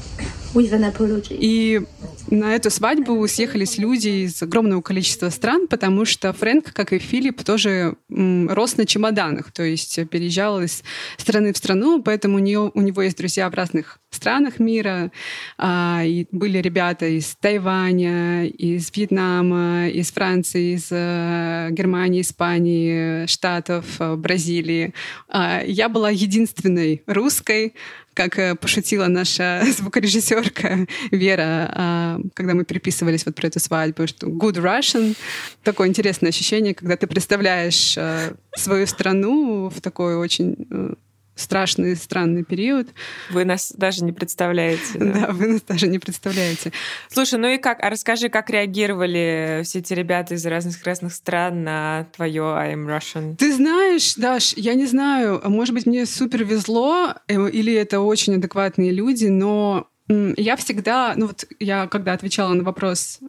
И 1.38 1.80
на 2.28 2.54
эту 2.54 2.70
свадьбу 2.70 3.26
съехались 3.28 3.78
люди 3.78 4.26
из 4.26 4.42
огромного 4.42 4.82
количества 4.82 5.30
стран, 5.30 5.66
потому 5.68 6.04
что 6.04 6.32
Фрэнк, 6.32 6.72
как 6.72 6.92
и 6.92 6.98
Филипп, 6.98 7.42
тоже 7.42 7.96
рос 8.08 8.76
на 8.76 8.86
чемоданах, 8.86 9.52
то 9.52 9.62
есть 9.62 10.08
переезжал 10.08 10.60
из 10.60 10.82
страны 11.16 11.52
в 11.52 11.56
страну, 11.56 12.02
поэтому 12.02 12.36
у, 12.36 12.38
нее, 12.38 12.70
у 12.72 12.80
него 12.80 13.02
есть 13.02 13.16
друзья 13.16 13.48
в 13.48 13.54
разных 13.54 14.00
странах 14.10 14.58
мира. 14.58 15.12
А, 15.56 16.02
и 16.04 16.26
были 16.32 16.58
ребята 16.58 17.06
из 17.06 17.36
Тайваня, 17.40 18.46
из 18.46 18.90
Вьетнама, 18.94 19.88
из 19.88 20.10
Франции, 20.10 20.74
из 20.74 20.88
а, 20.90 21.70
Германии, 21.70 22.20
Испании, 22.20 23.26
Штатов, 23.26 23.86
а, 23.98 24.16
Бразилии. 24.16 24.94
А, 25.28 25.62
я 25.64 25.88
была 25.88 26.10
единственной 26.10 27.02
русской, 27.06 27.74
как 28.20 28.38
э, 28.38 28.54
пошутила 28.54 29.06
наша 29.06 29.62
звукорежиссерка 29.78 30.86
Вера, 31.10 31.72
а, 31.74 32.20
когда 32.34 32.52
мы 32.52 32.64
переписывались 32.64 33.24
вот 33.24 33.34
про 33.34 33.46
эту 33.46 33.60
свадьбу, 33.60 34.06
что 34.06 34.26
good 34.26 34.56
Russian, 34.56 35.16
такое 35.62 35.88
интересное 35.88 36.28
ощущение, 36.28 36.74
когда 36.74 36.96
ты 36.96 37.06
представляешь 37.06 37.96
э, 37.96 38.34
свою 38.54 38.86
страну 38.86 39.70
в 39.70 39.80
такой 39.80 40.16
очень 40.16 40.66
э, 40.70 40.94
страшный, 41.40 41.96
странный 41.96 42.44
период. 42.44 42.88
Вы 43.30 43.44
нас 43.44 43.72
даже 43.76 44.04
не 44.04 44.12
представляете. 44.12 44.80
Да? 44.94 45.12
да, 45.12 45.32
вы 45.32 45.46
нас 45.48 45.62
даже 45.62 45.88
не 45.88 45.98
представляете. 45.98 46.72
Слушай, 47.10 47.38
ну 47.38 47.48
и 47.48 47.58
как, 47.58 47.82
а 47.82 47.90
расскажи, 47.90 48.28
как 48.28 48.50
реагировали 48.50 49.62
все 49.64 49.80
эти 49.80 49.92
ребята 49.94 50.34
из 50.34 50.44
разных 50.46 50.82
разных 50.84 51.14
стран 51.14 51.64
на 51.64 52.06
твое 52.16 52.42
I'm 52.42 52.86
Russian? 52.86 53.36
Ты 53.36 53.52
знаешь, 53.52 54.14
Даш, 54.14 54.54
я 54.54 54.74
не 54.74 54.86
знаю, 54.86 55.40
может 55.44 55.74
быть, 55.74 55.86
мне 55.86 56.06
супер 56.06 56.44
везло, 56.44 57.14
э, 57.28 57.50
или 57.50 57.72
это 57.72 58.00
очень 58.00 58.36
адекватные 58.36 58.92
люди, 58.92 59.26
но 59.26 59.88
я 60.36 60.56
всегда, 60.56 61.14
ну 61.16 61.26
вот 61.26 61.44
я 61.60 61.86
когда 61.86 62.12
отвечала 62.12 62.52
на 62.52 62.64
вопрос, 62.64 63.20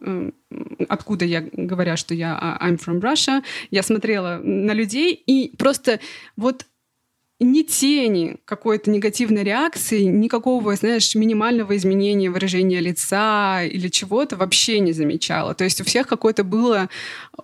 откуда 0.88 1.24
я 1.24 1.40
говоря, 1.52 1.96
что 1.96 2.14
я 2.14 2.36
а, 2.36 2.68
I'm 2.68 2.78
from 2.78 3.00
Russia, 3.00 3.42
я 3.70 3.82
смотрела 3.82 4.40
на 4.42 4.72
людей 4.72 5.14
и 5.14 5.56
просто 5.56 6.00
вот 6.36 6.66
ни 7.40 7.62
тени 7.62 8.36
какой-то 8.44 8.90
негативной 8.90 9.42
реакции, 9.42 10.02
никакого, 10.02 10.74
знаешь, 10.76 11.14
минимального 11.14 11.76
изменения 11.76 12.30
выражения 12.30 12.80
лица 12.80 13.64
или 13.64 13.88
чего-то 13.88 14.36
вообще 14.36 14.80
не 14.80 14.92
замечала. 14.92 15.54
То 15.54 15.64
есть 15.64 15.80
у 15.80 15.84
всех 15.84 16.06
какое-то 16.06 16.44
было 16.44 16.88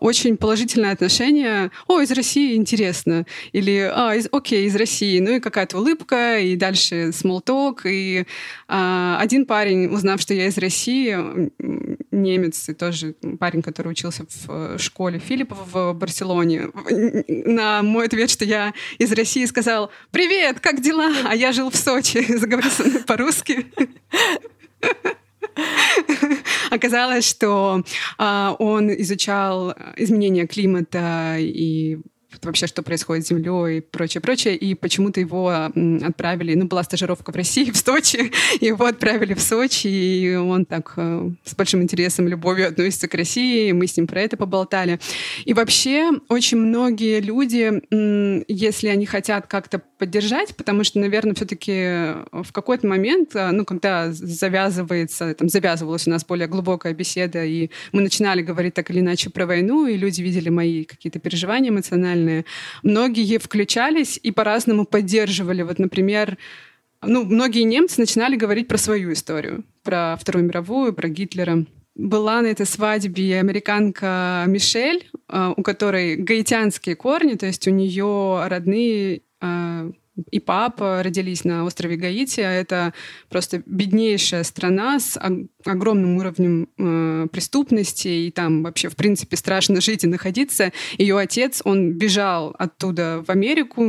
очень 0.01 0.37
положительное 0.37 0.93
отношение. 0.93 1.71
О, 1.87 2.01
из 2.01 2.11
России 2.13 2.55
интересно. 2.57 3.27
Или, 3.53 3.91
а, 3.93 4.15
из, 4.15 4.29
окей, 4.31 4.67
из 4.67 4.77
России. 4.77 5.19
Ну 5.19 5.37
и 5.37 5.41
какая-то 5.41 5.79
улыбка, 5.79 6.39
и 6.39 6.57
дальше 6.57 7.11
talk. 7.11 7.81
И 7.85 8.25
а, 8.69 9.19
один 9.21 9.47
парень, 9.47 9.87
узнав, 9.87 10.21
что 10.21 10.35
я 10.35 10.47
из 10.47 10.59
России, 10.59 11.17
немец, 12.11 12.69
и 12.69 12.75
тоже 12.75 13.15
парень, 13.39 13.63
который 13.63 13.89
учился 13.89 14.27
в 14.47 14.79
школе 14.79 15.19
Филиппова 15.19 15.93
в 15.93 15.95
Барселоне, 15.95 16.69
на 17.29 17.83
мой 17.83 18.07
ответ, 18.07 18.31
что 18.31 18.45
я 18.45 18.75
из 18.99 19.13
России, 19.13 19.45
сказал, 19.47 19.88
«Привет, 20.11 20.61
как 20.61 20.81
дела?» 20.81 21.11
А 21.25 21.35
я 21.35 21.53
жил 21.53 21.71
в 21.71 21.77
Сочи, 21.77 22.25
заговорил 22.39 22.71
со 22.71 22.85
мной 22.85 23.03
по-русски. 23.05 23.67
Оказалось, 26.71 27.29
что 27.29 27.83
а, 28.19 28.55
он 28.59 28.91
изучал 28.91 29.75
изменения 29.97 30.47
климата 30.47 31.37
и 31.39 31.99
вообще, 32.43 32.67
что 32.67 32.83
происходит 32.83 33.25
с 33.25 33.29
Землей 33.29 33.79
и 33.79 33.81
прочее, 33.81 34.21
прочее. 34.21 34.57
И 34.57 34.75
почему-то 34.75 35.21
его 35.21 35.49
отправили, 35.49 36.55
ну, 36.55 36.67
была 36.67 36.83
стажировка 36.83 37.33
в 37.33 37.37
России, 37.37 37.71
в 37.73 37.77
Сочи, 37.77 38.33
его 38.61 38.85
отправили 38.85 39.35
в 39.35 39.41
Сочи, 39.41 39.89
и 39.89 40.35
он 40.35 40.65
так 40.65 40.95
э, 40.97 41.31
с 41.45 41.55
большим 41.55 41.83
интересом, 41.83 42.29
любовью 42.29 42.69
относится 42.69 43.09
к 43.09 43.15
России, 43.15 43.73
мы 43.73 43.87
с 43.87 43.97
ним 43.97 44.07
про 44.07 44.21
это 44.21 44.37
поболтали. 44.37 45.01
И 45.45 45.55
вообще 45.55 46.11
очень 46.29 46.59
многие 46.59 47.21
люди, 47.21 47.83
если 48.49 48.89
они 48.89 49.07
хотят 49.07 49.47
как-то 49.47 49.83
поддержать, 49.99 50.57
потому 50.57 50.85
что, 50.85 50.99
наверное, 51.01 51.35
все-таки 51.35 52.25
в 52.33 52.53
какой-то 52.53 52.87
момент, 52.87 53.35
э, 53.35 53.51
ну, 53.51 53.65
когда 53.65 54.13
завязывается, 54.13 55.35
там, 55.35 55.49
завязывалась 55.49 56.07
у 56.07 56.11
нас 56.11 56.25
более 56.25 56.47
глубокая 56.47 56.95
беседа, 56.95 57.45
и 57.45 57.71
мы 57.93 58.03
начинали 58.03 58.43
говорить 58.43 58.75
так 58.75 58.91
или 58.91 59.01
иначе 59.01 59.31
про 59.31 59.47
войну, 59.47 59.87
и 59.87 59.97
люди 59.97 60.23
видели 60.23 60.49
мои 60.49 60.85
какие-то 60.85 61.19
переживания 61.19 61.71
эмоциональные, 61.71 62.28
эмоциональные. 62.29 62.45
Многие 62.83 63.39
включались 63.39 64.19
и 64.23 64.33
по-разному 64.33 64.85
поддерживали. 64.85 65.63
Вот, 65.63 65.79
например, 65.79 66.39
ну, 67.03 67.25
многие 67.25 67.63
немцы 67.63 68.01
начинали 68.01 68.37
говорить 68.37 68.69
про 68.69 68.79
свою 68.79 69.13
историю, 69.13 69.65
про 69.83 70.17
Вторую 70.21 70.47
мировую, 70.47 70.93
про 70.93 71.09
Гитлера. 71.09 71.65
Была 71.95 72.43
на 72.43 72.47
этой 72.47 72.67
свадьбе 72.67 73.41
американка 73.41 74.45
Мишель, 74.47 75.11
э, 75.29 75.53
у 75.57 75.63
которой 75.63 76.17
гаитянские 76.17 76.95
корни, 76.95 77.35
то 77.35 77.47
есть 77.47 77.67
у 77.67 77.73
нее 77.73 78.47
родные 78.47 79.23
э, 79.41 79.91
и 80.31 80.41
папа 80.41 81.03
родились 81.03 81.45
на 81.45 81.65
острове 81.65 81.97
Гаити, 81.97 82.41
а 82.41 82.51
это 82.51 82.95
просто 83.29 83.63
беднейшая 83.67 84.45
страна 84.45 84.99
с 84.99 85.19
огромным 85.65 86.17
уровнем 86.17 86.69
э, 86.79 87.27
преступности, 87.31 88.09
и 88.09 88.31
там 88.31 88.63
вообще, 88.63 88.89
в 88.89 88.97
принципе, 88.97 89.37
страшно 89.37 89.81
жить 89.81 90.05
и 90.05 90.07
находиться. 90.07 90.73
Ее 90.97 91.19
отец, 91.19 91.63
он 91.65 91.93
бежал 91.93 92.55
оттуда 92.59 93.25
в 93.27 93.31
Америку, 93.31 93.83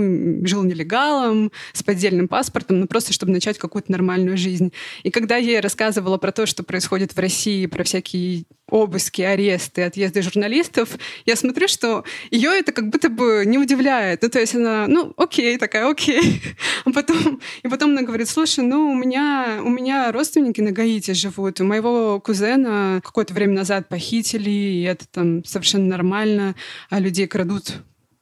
жил 0.45 0.63
нелегалом, 0.63 1.51
с 1.73 1.83
поддельным 1.83 2.27
паспортом, 2.27 2.79
ну 2.79 2.87
просто 2.87 3.13
чтобы 3.13 3.31
начать 3.31 3.57
какую-то 3.57 3.91
нормальную 3.91 4.37
жизнь. 4.37 4.71
И 5.03 5.11
когда 5.11 5.37
я 5.37 5.49
ей 5.51 5.59
рассказывала 5.59 6.17
про 6.17 6.31
то, 6.31 6.45
что 6.45 6.63
происходит 6.63 7.13
в 7.15 7.19
России, 7.19 7.65
про 7.65 7.83
всякие 7.83 8.45
обыски, 8.69 9.21
аресты, 9.21 9.83
отъезды 9.83 10.21
журналистов, 10.21 10.89
я 11.25 11.35
смотрю, 11.35 11.67
что 11.67 12.03
ее 12.31 12.51
это 12.51 12.71
как 12.71 12.89
будто 12.89 13.09
бы 13.09 13.43
не 13.45 13.57
удивляет. 13.57 14.21
Ну, 14.21 14.29
то 14.29 14.39
есть 14.39 14.55
она, 14.55 14.87
ну, 14.87 15.13
окей, 15.17 15.57
такая, 15.57 15.89
окей. 15.89 16.41
А 16.85 16.91
потом, 16.91 17.41
и 17.61 17.67
потом 17.67 17.91
она 17.91 18.03
говорит, 18.03 18.29
слушай, 18.29 18.63
ну, 18.63 18.91
у 18.91 18.95
меня, 18.95 19.59
у 19.63 19.69
меня 19.69 20.11
родственники 20.11 20.61
на 20.61 20.71
Гаити 20.71 21.11
живут, 21.11 21.59
у 21.59 21.65
моего 21.65 22.19
кузена 22.19 23.01
какое-то 23.03 23.33
время 23.33 23.53
назад 23.53 23.89
похитили, 23.89 24.49
и 24.49 24.83
это 24.83 25.05
там 25.07 25.43
совершенно 25.43 25.85
нормально, 25.85 26.55
а 26.89 26.99
людей 26.99 27.27
крадут 27.27 27.73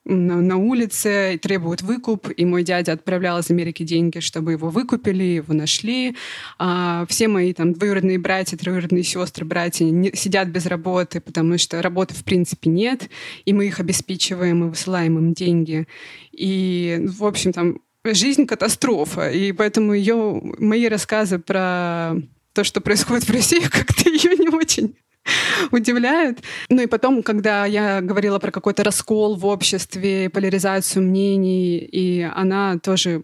на, 0.08 0.58
улице 0.58 1.40
требуют 1.42 1.82
выкуп, 1.82 2.30
и 2.36 2.46
мой 2.46 2.64
дядя 2.64 2.94
отправлял 2.94 3.40
из 3.40 3.52
Америки 3.52 3.84
деньги, 3.84 4.20
чтобы 4.20 4.54
его 4.54 4.70
выкупили, 4.70 5.24
его 5.24 5.54
нашли. 5.54 6.16
А 6.58 7.06
все 7.08 7.28
мои 7.28 7.54
там 7.54 7.74
двоюродные 7.74 8.18
братья, 8.18 8.58
троюродные 8.58 9.04
сестры, 9.04 9.46
братья 9.46 9.86
не, 9.86 10.12
сидят 10.14 10.48
без 10.48 10.66
работы, 10.66 11.20
потому 11.20 11.58
что 11.58 11.82
работы 11.82 12.14
в 12.14 12.24
принципе 12.24 12.70
нет, 12.70 13.10
и 13.46 13.54
мы 13.54 13.68
их 13.68 13.80
обеспечиваем 13.80 14.66
и 14.66 14.70
высылаем 14.70 15.18
им 15.18 15.34
деньги. 15.34 15.88
И, 16.32 17.00
в 17.06 17.26
общем, 17.26 17.52
там 17.52 17.80
жизнь 18.06 18.46
катастрофа, 18.46 19.30
и 19.30 19.52
поэтому 19.52 19.94
ее 19.94 20.42
мои 20.60 20.88
рассказы 20.88 21.40
про 21.40 22.16
то, 22.54 22.64
что 22.64 22.80
происходит 22.82 23.26
в 23.26 23.32
России, 23.32 23.60
как-то 23.70 24.10
ее 24.10 24.38
не 24.38 24.50
очень 24.50 24.96
удивляют. 25.72 26.40
Ну 26.70 26.82
и 26.82 26.88
потом, 26.88 27.24
когда 27.24 27.66
я 27.66 28.02
говорила 28.02 28.40
про 28.40 28.52
какой-то 28.52 28.84
раскол 28.84 29.36
в 29.36 29.46
обществе, 29.46 30.30
поляризацию 30.30 31.04
мнений, 31.04 31.78
и 31.78 32.22
она 32.22 32.78
тоже 32.80 33.24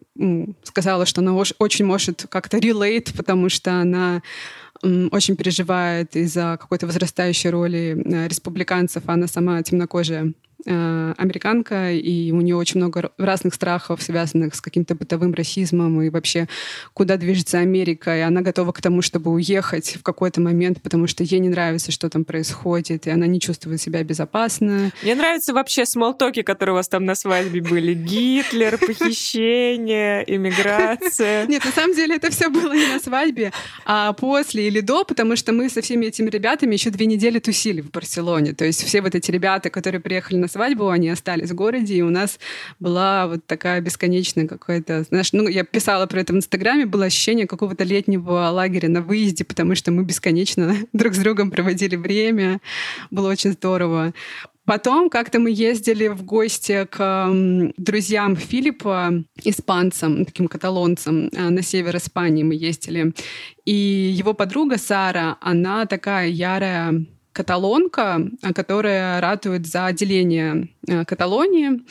сказала, 0.63 1.05
что 1.05 1.21
она 1.21 1.33
очень 1.59 1.85
может 1.85 2.25
как-то 2.29 2.57
relate, 2.57 3.15
потому 3.15 3.49
что 3.49 3.71
она 3.71 4.21
очень 5.11 5.37
переживает 5.37 6.15
из-за 6.15 6.57
какой-то 6.59 6.87
возрастающей 6.87 7.49
роли 7.49 7.95
э, 8.03 8.27
республиканцев, 8.27 9.03
а 9.05 9.13
она 9.13 9.27
сама 9.27 9.63
темнокожая 9.63 10.33
американка, 10.65 11.91
и 11.91 12.31
у 12.31 12.41
нее 12.41 12.55
очень 12.55 12.79
много 12.79 13.11
разных 13.17 13.53
страхов, 13.53 14.01
связанных 14.01 14.55
с 14.55 14.61
каким-то 14.61 14.95
бытовым 14.95 15.33
расизмом 15.33 16.01
и 16.01 16.09
вообще 16.09 16.47
куда 16.93 17.17
движется 17.17 17.59
Америка, 17.59 18.17
и 18.17 18.21
она 18.21 18.41
готова 18.41 18.71
к 18.71 18.81
тому, 18.81 19.01
чтобы 19.01 19.31
уехать 19.31 19.97
в 19.99 20.03
какой-то 20.03 20.41
момент, 20.41 20.81
потому 20.81 21.07
что 21.07 21.23
ей 21.23 21.39
не 21.39 21.49
нравится, 21.49 21.91
что 21.91 22.09
там 22.09 22.25
происходит, 22.25 23.07
и 23.07 23.09
она 23.09 23.27
не 23.27 23.39
чувствует 23.39 23.81
себя 23.81 24.03
безопасно. 24.03 24.91
Мне 25.01 25.15
нравятся 25.15 25.53
вообще 25.53 25.85
смолтоки, 25.85 26.41
которые 26.41 26.73
у 26.73 26.75
вас 26.77 26.87
там 26.87 27.05
на 27.05 27.15
свадьбе 27.15 27.61
были. 27.61 27.93
Гитлер, 27.93 28.77
похищение, 28.77 30.23
иммиграция. 30.27 31.45
Нет, 31.47 31.65
на 31.65 31.71
самом 31.71 31.95
деле 31.95 32.15
это 32.15 32.31
все 32.31 32.49
было 32.49 32.73
не 32.73 32.87
на 32.87 32.99
свадьбе, 32.99 33.51
а 33.85 34.13
после 34.13 34.67
или 34.67 34.79
до, 34.79 35.03
потому 35.03 35.35
что 35.35 35.51
мы 35.51 35.69
со 35.69 35.81
всеми 35.81 36.05
этими 36.05 36.29
ребятами 36.29 36.73
еще 36.73 36.89
две 36.89 37.05
недели 37.05 37.39
тусили 37.39 37.81
в 37.81 37.91
Барселоне. 37.91 38.53
То 38.53 38.65
есть 38.65 38.83
все 38.83 39.01
вот 39.01 39.15
эти 39.15 39.31
ребята, 39.31 39.69
которые 39.69 40.01
приехали 40.01 40.37
на 40.37 40.47
свадьбу, 40.53 40.89
они 40.89 41.09
остались 41.09 41.51
в 41.51 41.55
городе, 41.55 41.95
и 41.95 42.01
у 42.01 42.09
нас 42.09 42.39
была 42.79 43.27
вот 43.27 43.45
такая 43.45 43.81
бесконечная 43.81 44.47
какая-то... 44.47 45.03
Знаешь, 45.03 45.33
ну, 45.33 45.47
я 45.47 45.63
писала 45.63 46.05
про 46.05 46.21
это 46.21 46.33
в 46.33 46.37
Инстаграме, 46.37 46.85
было 46.85 47.05
ощущение 47.05 47.47
какого-то 47.47 47.83
летнего 47.83 48.49
лагеря 48.49 48.89
на 48.89 49.01
выезде, 49.01 49.43
потому 49.43 49.75
что 49.75 49.91
мы 49.91 50.03
бесконечно 50.03 50.75
друг 50.93 51.13
с 51.13 51.17
другом 51.17 51.51
проводили 51.51 51.95
время. 51.95 52.61
Было 53.11 53.29
очень 53.29 53.51
здорово. 53.51 54.13
Потом 54.65 55.09
как-то 55.09 55.39
мы 55.39 55.51
ездили 55.51 56.07
в 56.07 56.23
гости 56.23 56.87
к 56.89 57.29
друзьям 57.77 58.37
Филиппа, 58.37 59.11
испанцам, 59.43 60.23
таким 60.23 60.47
каталонцам, 60.47 61.27
э, 61.27 61.49
на 61.49 61.61
север 61.61 61.97
Испании 61.97 62.43
мы 62.43 62.55
ездили. 62.55 63.13
И 63.65 63.73
его 63.73 64.33
подруга 64.33 64.77
Сара, 64.77 65.37
она 65.41 65.85
такая 65.85 66.29
ярая 66.29 67.05
каталонка, 67.33 68.21
э, 68.41 68.53
которая 68.53 69.19
ратует 69.19 69.67
за 69.67 69.87
отделение 69.87 70.69
э, 70.87 71.03
Каталонии. 71.03 71.81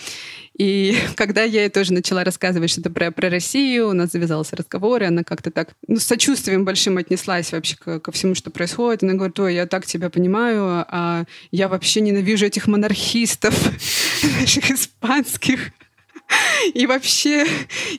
И 0.57 0.97
когда 1.17 1.43
я 1.43 1.63
ей 1.63 1.69
тоже 1.69 1.93
начала 1.93 2.25
рассказывать 2.25 2.71
что-то 2.71 2.91
про, 2.91 3.11
про 3.11 3.29
Россию, 3.29 3.89
у 3.89 3.93
нас 3.93 4.13
завязался 4.13 4.57
разговор, 4.57 5.03
и 5.03 5.07
она 5.07 5.25
как-то 5.25 5.51
так 5.51 5.75
ну, 5.87 5.97
с 5.97 6.05
сочувствием 6.05 6.65
большим 6.65 6.97
отнеслась 6.97 7.53
вообще 7.53 7.77
ко, 7.77 8.01
ко 8.01 8.13
всему, 8.13 8.35
что 8.35 8.51
происходит. 8.51 9.03
Она 9.03 9.15
говорит, 9.15 9.39
ой, 9.41 9.55
я 9.55 9.67
так 9.67 9.85
тебя 9.85 10.09
понимаю, 10.09 10.87
а 10.89 11.25
я 11.51 11.69
вообще 11.69 12.01
ненавижу 12.01 12.47
этих 12.47 12.67
монархистов 12.67 13.55
наших 14.41 14.71
испанских. 14.71 15.73
И 16.75 16.87
вообще 16.87 17.46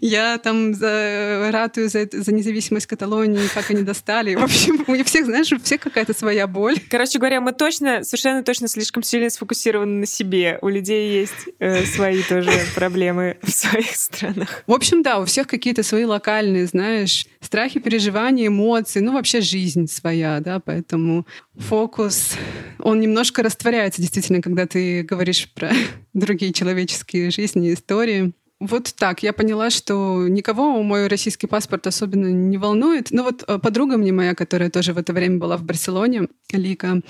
я 0.01 0.37
там 0.37 0.73
за, 0.73 1.49
ратую 1.51 1.89
за, 1.89 2.07
за 2.11 2.31
независимость 2.33 2.87
Каталонии, 2.87 3.47
как 3.53 3.69
они 3.71 3.83
достали. 3.83 4.35
В 4.35 4.43
общем, 4.43 4.83
у 4.87 5.03
всех, 5.03 5.25
знаешь, 5.25 5.51
у 5.51 5.59
всех 5.59 5.81
какая-то 5.81 6.13
своя 6.13 6.47
боль. 6.47 6.77
Короче 6.89 7.19
говоря, 7.19 7.41
мы 7.41 7.51
точно, 7.51 8.03
совершенно 8.03 8.43
точно 8.43 8.67
слишком 8.67 9.03
сильно 9.03 9.29
сфокусированы 9.29 10.01
на 10.01 10.05
себе. 10.05 10.59
У 10.61 10.69
людей 10.69 11.19
есть 11.19 11.49
э, 11.59 11.85
свои 11.85 12.21
тоже 12.23 12.51
проблемы 12.75 13.37
в 13.41 13.51
своих 13.51 13.95
странах. 13.95 14.63
В 14.67 14.73
общем, 14.73 15.03
да, 15.03 15.19
у 15.19 15.25
всех 15.25 15.47
какие-то 15.47 15.83
свои 15.83 16.05
локальные, 16.05 16.67
знаешь, 16.67 17.27
страхи, 17.41 17.79
переживания, 17.79 18.47
эмоции, 18.47 18.99
ну 18.99 19.13
вообще 19.13 19.41
жизнь 19.41 19.87
своя, 19.87 20.39
да, 20.39 20.59
поэтому 20.59 21.27
фокус, 21.57 22.33
он 22.79 22.99
немножко 22.99 23.43
растворяется 23.43 24.01
действительно, 24.01 24.41
когда 24.41 24.65
ты 24.65 25.03
говоришь 25.03 25.49
про 25.53 25.71
другие 26.13 26.53
человеческие 26.53 27.31
жизни, 27.31 27.73
истории. 27.73 28.33
Вот 28.63 28.93
так. 28.95 29.23
Я 29.23 29.33
поняла, 29.33 29.69
что 29.69 30.25
никого 30.29 30.81
мой 30.83 31.07
российский 31.07 31.47
паспорт 31.47 31.85
особенно 31.85 32.27
не 32.27 32.57
волнует. 32.57 33.11
Но 33.11 33.23
вот 33.23 33.43
э, 33.45 33.59
подруга 33.59 33.97
мне 33.97 34.13
моя, 34.13 34.35
которая 34.35 34.69
тоже 34.69 34.93
в 34.93 34.97
это 34.97 35.11
время 35.11 35.37
была 35.37 35.57
в 35.57 35.63
Барселоне, 35.63 36.29
Лика, 36.53 37.01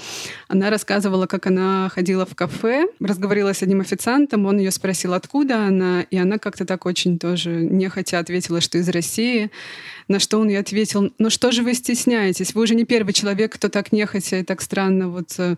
она 0.47 0.71
рассказывала, 0.71 1.27
как 1.27 1.45
она 1.45 1.89
ходила 1.89 2.25
в 2.25 2.33
кафе, 2.33 2.87
разговаривала 2.99 3.53
с 3.53 3.61
одним 3.61 3.81
официантом, 3.81 4.47
он 4.47 4.57
ее 4.57 4.71
спросил, 4.71 5.13
откуда 5.13 5.67
она, 5.67 6.01
и 6.01 6.17
она 6.17 6.39
как-то 6.39 6.65
так 6.65 6.87
очень 6.87 7.19
тоже 7.19 7.51
нехотя 7.51 8.17
ответила, 8.17 8.59
что 8.59 8.79
из 8.79 8.89
России. 8.89 9.51
На 10.07 10.19
что 10.19 10.39
он 10.39 10.49
ей 10.49 10.57
ответил, 10.57 11.13
ну 11.17 11.29
что 11.29 11.51
же 11.51 11.63
вы 11.63 11.73
стесняетесь? 11.75 12.55
Вы 12.55 12.63
уже 12.63 12.75
не 12.75 12.83
первый 12.83 13.13
человек, 13.13 13.53
кто 13.53 13.69
так 13.69 13.91
нехотя 13.91 14.39
и 14.39 14.43
так 14.43 14.61
странно 14.61 15.09
вот 15.09 15.35
э, 15.37 15.55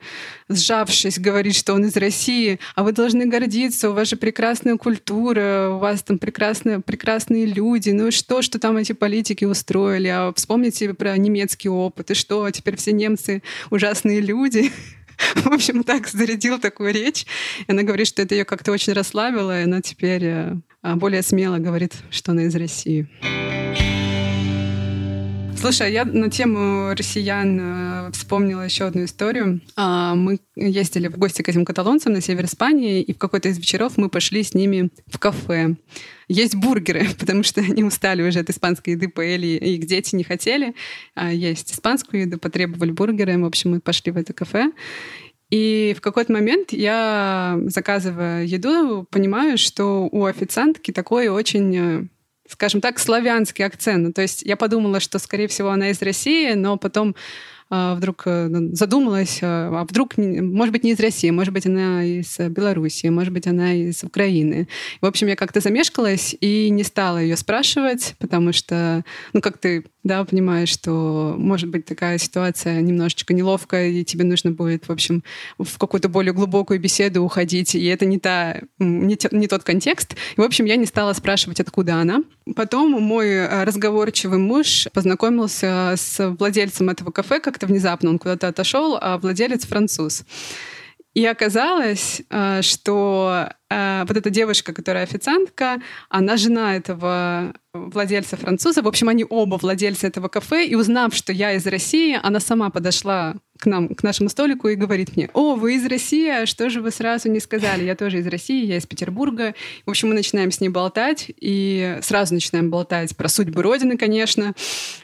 сжавшись 0.49 1.19
говорит, 1.19 1.55
что 1.55 1.73
он 1.73 1.86
из 1.86 1.95
России, 1.95 2.60
а 2.75 2.84
вы 2.84 2.91
должны 2.91 3.25
гордиться, 3.39 3.89
у 3.89 3.93
вас 3.93 4.08
же 4.10 4.15
прекрасная 4.15 4.78
культура, 4.78 5.71
у 5.74 5.80
вас 5.80 6.04
там 6.04 6.17
прекрасные, 6.17 6.80
прекрасные 6.80 7.45
люди, 7.45 7.89
ну 7.89 8.08
и 8.08 8.12
что, 8.12 8.41
что 8.41 8.60
там 8.60 8.78
эти 8.78 8.93
политики 8.93 9.45
устроили, 9.45 10.08
а 10.08 10.34
вспомните 10.36 10.93
про 10.93 11.17
немецкий 11.17 11.69
опыт, 11.69 12.12
и 12.12 12.13
что, 12.13 12.50
теперь 12.52 12.78
все 12.78 12.93
немцы 12.93 13.41
ужасные 13.71 14.21
люди. 14.21 14.71
В 15.36 15.48
общем, 15.48 15.84
так 15.84 16.08
зарядил 16.08 16.60
такую 16.60 16.93
речь. 16.93 17.26
И 17.67 17.71
она 17.71 17.84
говорит, 17.84 18.08
что 18.08 18.21
это 18.21 18.36
ее 18.36 18.45
как-то 18.45 18.71
очень 18.71 18.93
расслабило, 18.93 19.60
и 19.60 19.63
она 19.63 19.82
теперь 19.82 20.24
э, 20.24 20.56
более 20.95 21.21
смело 21.21 21.58
говорит, 21.58 21.93
что 22.12 22.32
она 22.32 22.43
из 22.43 22.56
России. 22.56 23.08
Слушай, 25.58 25.88
а 25.88 25.89
я 25.89 26.06
на 26.06 26.30
тему 26.30 26.94
россиян 26.94 27.60
э, 27.60 28.12
вспомнила 28.12 28.62
еще 28.62 28.86
одну 28.86 29.06
историю. 29.06 29.62
А, 29.76 30.13
мы 30.13 30.39
ездили 30.56 31.08
в 31.08 31.18
гости 31.18 31.41
к 31.41 31.50
этим 31.50 31.65
каталонцам 31.65 32.13
на 32.13 32.22
север 32.22 32.46
Испании, 32.46 33.02
и 33.02 33.13
в 33.13 33.18
какой-то 33.18 33.50
из 33.50 33.58
вечеров 33.58 33.98
мы 33.98 34.10
пошли 34.10 34.44
с 34.44 34.54
ними 34.54 34.89
в 35.08 35.18
кафе. 35.18 35.76
Есть 36.28 36.56
бургеры, 36.56 37.08
потому 37.20 37.44
что 37.44 37.62
они 37.62 37.84
устали 37.84 38.22
уже 38.22 38.39
от 38.39 38.50
испанской 38.50 38.94
еды, 38.94 39.10
поели, 39.10 39.48
и 39.48 39.76
их 39.76 39.88
дети 39.88 40.15
не 40.15 40.24
хотели 40.24 40.76
а 41.15 41.32
есть 41.32 41.72
испанскую 41.72 42.22
еду, 42.22 42.38
потребовали 42.38 42.91
бургеры. 42.91 43.38
В 43.38 43.46
общем, 43.46 43.72
мы 43.72 43.80
пошли 43.80 44.12
в 44.12 44.18
это 44.18 44.34
кафе. 44.34 44.72
И 45.50 45.96
в 45.98 46.02
какой-то 46.02 46.34
момент 46.34 46.74
я, 46.74 47.60
заказывая 47.65 48.44
еду, 48.44 49.08
понимаю, 49.10 49.58
что 49.58 50.08
у 50.12 50.26
официантки 50.26 50.91
такой 50.91 51.28
очень 51.28 51.76
э, 51.78 52.08
скажем 52.47 52.81
так, 52.81 52.99
славянский 52.99 53.65
акцент. 53.65 54.08
Ну, 54.08 54.13
то 54.13 54.21
есть 54.21 54.43
я 54.43 54.55
подумала, 54.55 54.99
что, 54.99 55.19
скорее 55.19 55.47
всего, 55.47 55.69
она 55.69 55.89
из 55.89 56.01
России, 56.01 56.53
но 56.53 56.77
потом 56.77 57.15
а, 57.67 57.95
вдруг 57.95 58.23
э, 58.25 58.47
ну, 58.47 58.75
задумалась, 58.75 59.39
а, 59.41 59.81
а 59.81 59.86
вдруг, 59.86 60.17
может 60.17 60.71
быть, 60.71 60.84
не 60.84 60.91
из 60.91 60.99
России, 60.99 61.31
может 61.31 61.51
быть, 61.51 61.65
она 61.65 62.03
из 62.03 62.38
Белоруссии, 62.38 63.08
может 63.08 63.34
быть, 63.34 63.47
она 63.47 63.73
из 63.73 64.03
Украины. 64.03 64.67
В 65.01 65.05
общем, 65.08 65.27
я 65.27 65.36
как-то 65.36 65.62
замешкалась 65.62 66.36
и 66.39 66.69
не 66.69 66.84
стала 66.84 67.17
ее 67.17 67.36
спрашивать, 67.36 68.15
потому 68.19 68.53
что, 68.53 69.03
ну, 69.34 69.41
как 69.41 69.58
ты, 69.58 69.84
да, 70.03 70.23
понимаешь, 70.25 70.69
что 70.69 71.34
может 71.39 71.69
быть 71.69 71.86
такая 71.86 72.19
ситуация 72.19 72.81
немножечко 72.81 73.34
неловкая, 73.34 73.89
и 73.89 74.03
тебе 74.03 74.25
нужно 74.25 74.51
будет, 74.51 74.88
в 74.88 74.91
общем, 74.91 75.23
в 75.58 75.79
какую-то 75.79 76.08
более 76.08 76.34
глубокую 76.34 76.79
беседу 76.79 77.23
уходить, 77.23 77.73
и 77.73 77.86
это 77.86 78.05
не, 78.05 78.19
та, 78.19 78.62
не, 78.77 79.15
те, 79.17 79.29
не 79.31 79.47
тот 79.47 79.63
контекст. 79.63 80.15
И, 80.38 80.39
в 80.39 80.43
общем, 80.43 80.65
я 80.65 80.75
не 80.75 80.86
стала 80.86 81.13
спрашивать, 81.13 81.60
откуда 81.60 81.95
она. 81.95 82.21
Потом 82.55 82.91
мой 82.91 83.29
э, 83.29 83.63
разговорчивый 83.63 84.38
муж 84.38 84.88
познакомился 84.93 85.95
с 85.97 86.29
владельцем 86.38 86.89
этого 86.89 87.10
кафе, 87.10 87.39
как 87.39 87.55
как-то 87.55 87.67
внезапно 87.67 88.10
он 88.10 88.19
куда-то 88.19 88.49
отошел, 88.49 88.97
а 89.01 89.17
владелец 89.17 89.65
француз. 89.65 90.25
И 91.15 91.25
оказалось, 91.25 92.21
э, 92.30 92.62
что 92.62 93.49
э, 93.69 94.04
вот 94.06 94.17
эта 94.17 94.30
девушка, 94.30 94.73
которая 94.73 95.04
официантка, 95.04 95.82
она 96.10 96.36
жена 96.36 96.75
этого 96.75 97.54
владельца 97.73 98.36
француза. 98.36 98.82
В 98.82 98.88
общем, 98.88 99.08
они 99.08 99.25
оба 99.28 99.56
владельцы 99.56 100.08
этого 100.08 100.28
кафе. 100.28 100.65
И 100.65 100.75
узнав, 100.75 101.15
что 101.15 101.32
я 101.32 101.54
из 101.54 101.65
России, 101.65 102.19
она 102.21 102.41
сама 102.41 102.69
подошла 102.69 103.36
к 103.58 103.65
нам, 103.65 103.95
к 103.95 104.04
нашему 104.04 104.28
столику 104.28 104.67
и 104.67 104.75
говорит 104.75 105.15
мне, 105.15 105.30
«О, 105.34 105.56
вы 105.56 105.75
из 105.75 105.86
России, 105.86 106.28
а 106.28 106.45
что 106.45 106.69
же 106.69 106.82
вы 106.82 106.91
сразу 106.91 107.32
не 107.32 107.39
сказали? 107.39 107.86
Я 107.86 107.95
тоже 107.95 108.19
из 108.19 108.28
России, 108.28 108.65
я 108.65 108.75
из 108.75 108.86
Петербурга». 108.86 109.56
В 109.86 109.91
общем, 109.91 110.10
мы 110.10 110.15
начинаем 110.15 110.51
с 110.51 110.60
ней 110.60 110.69
болтать, 110.69 111.32
и 111.39 111.97
сразу 112.01 112.34
начинаем 112.34 112.69
болтать 112.69 113.15
про 113.15 113.30
судьбу 113.30 113.62
Родины, 113.62 113.97
конечно. 113.97 114.54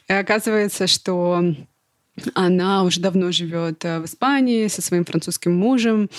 И 0.09 0.13
оказывается, 0.13 0.87
что 0.87 1.55
она 2.33 2.83
уже 2.83 2.99
давно 2.99 3.31
живет 3.31 3.85
э, 3.85 3.99
в 3.99 4.05
Испании 4.05 4.67
со 4.67 4.81
своим 4.81 5.05
французским 5.05 5.53
мужем. 5.53 6.09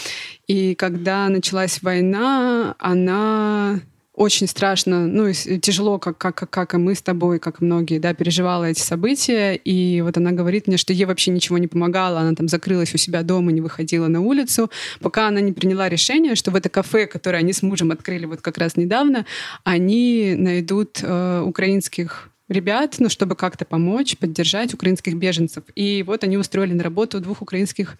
И 0.46 0.74
когда 0.74 1.28
началась 1.28 1.83
война, 1.83 2.74
она 2.78 3.81
очень 4.14 4.46
страшно, 4.46 5.07
ну 5.07 5.33
тяжело, 5.33 5.98
как, 5.98 6.18
как, 6.18 6.48
как 6.50 6.74
и 6.74 6.76
мы 6.76 6.94
с 6.94 7.00
тобой, 7.02 7.38
как 7.38 7.62
многие, 7.62 7.98
да, 7.98 8.12
переживала 8.12 8.64
эти 8.64 8.81
события. 8.81 9.55
И 9.55 10.02
вот 10.02 10.16
она 10.16 10.33
говорит 10.33 10.66
мне, 10.66 10.76
что 10.76 10.92
ей 10.92 11.07
вообще 11.07 11.31
ничего 11.31 11.57
не 11.59 11.66
помогало. 11.66 12.20
Она 12.20 12.35
там 12.35 12.48
закрылась 12.48 12.94
у 12.94 12.98
себя 12.98 13.22
дома, 13.22 13.52
не 13.52 13.61
выходила 13.61 14.09
на 14.09 14.20
улицу, 14.20 14.70
пока 15.00 15.28
она 15.28 15.40
не 15.40 15.52
приняла 15.52 15.88
решение, 15.88 16.35
что 16.35 16.50
в 16.50 16.57
это 16.57 16.68
кафе, 16.68 17.07
которое 17.07 17.38
они 17.38 17.52
с 17.52 17.62
мужем 17.62 17.90
открыли 17.90 18.26
вот 18.26 18.42
как 18.42 18.59
раз 18.59 18.76
недавно, 18.76 19.24
они 19.64 20.35
найдут 20.37 21.00
э, 21.02 21.42
украинских 21.46 22.32
ребят, 22.53 22.97
ну, 22.99 23.09
чтобы 23.09 23.37
как-то 23.37 23.65
помочь, 23.65 24.17
поддержать 24.17 24.75
украинских 24.75 25.15
беженцев. 25.15 25.65
И 25.75 26.03
вот 26.03 26.25
они 26.25 26.37
устроили 26.37 26.73
на 26.73 26.83
работу 26.83 27.21
двух 27.21 27.43
украинских 27.43 27.97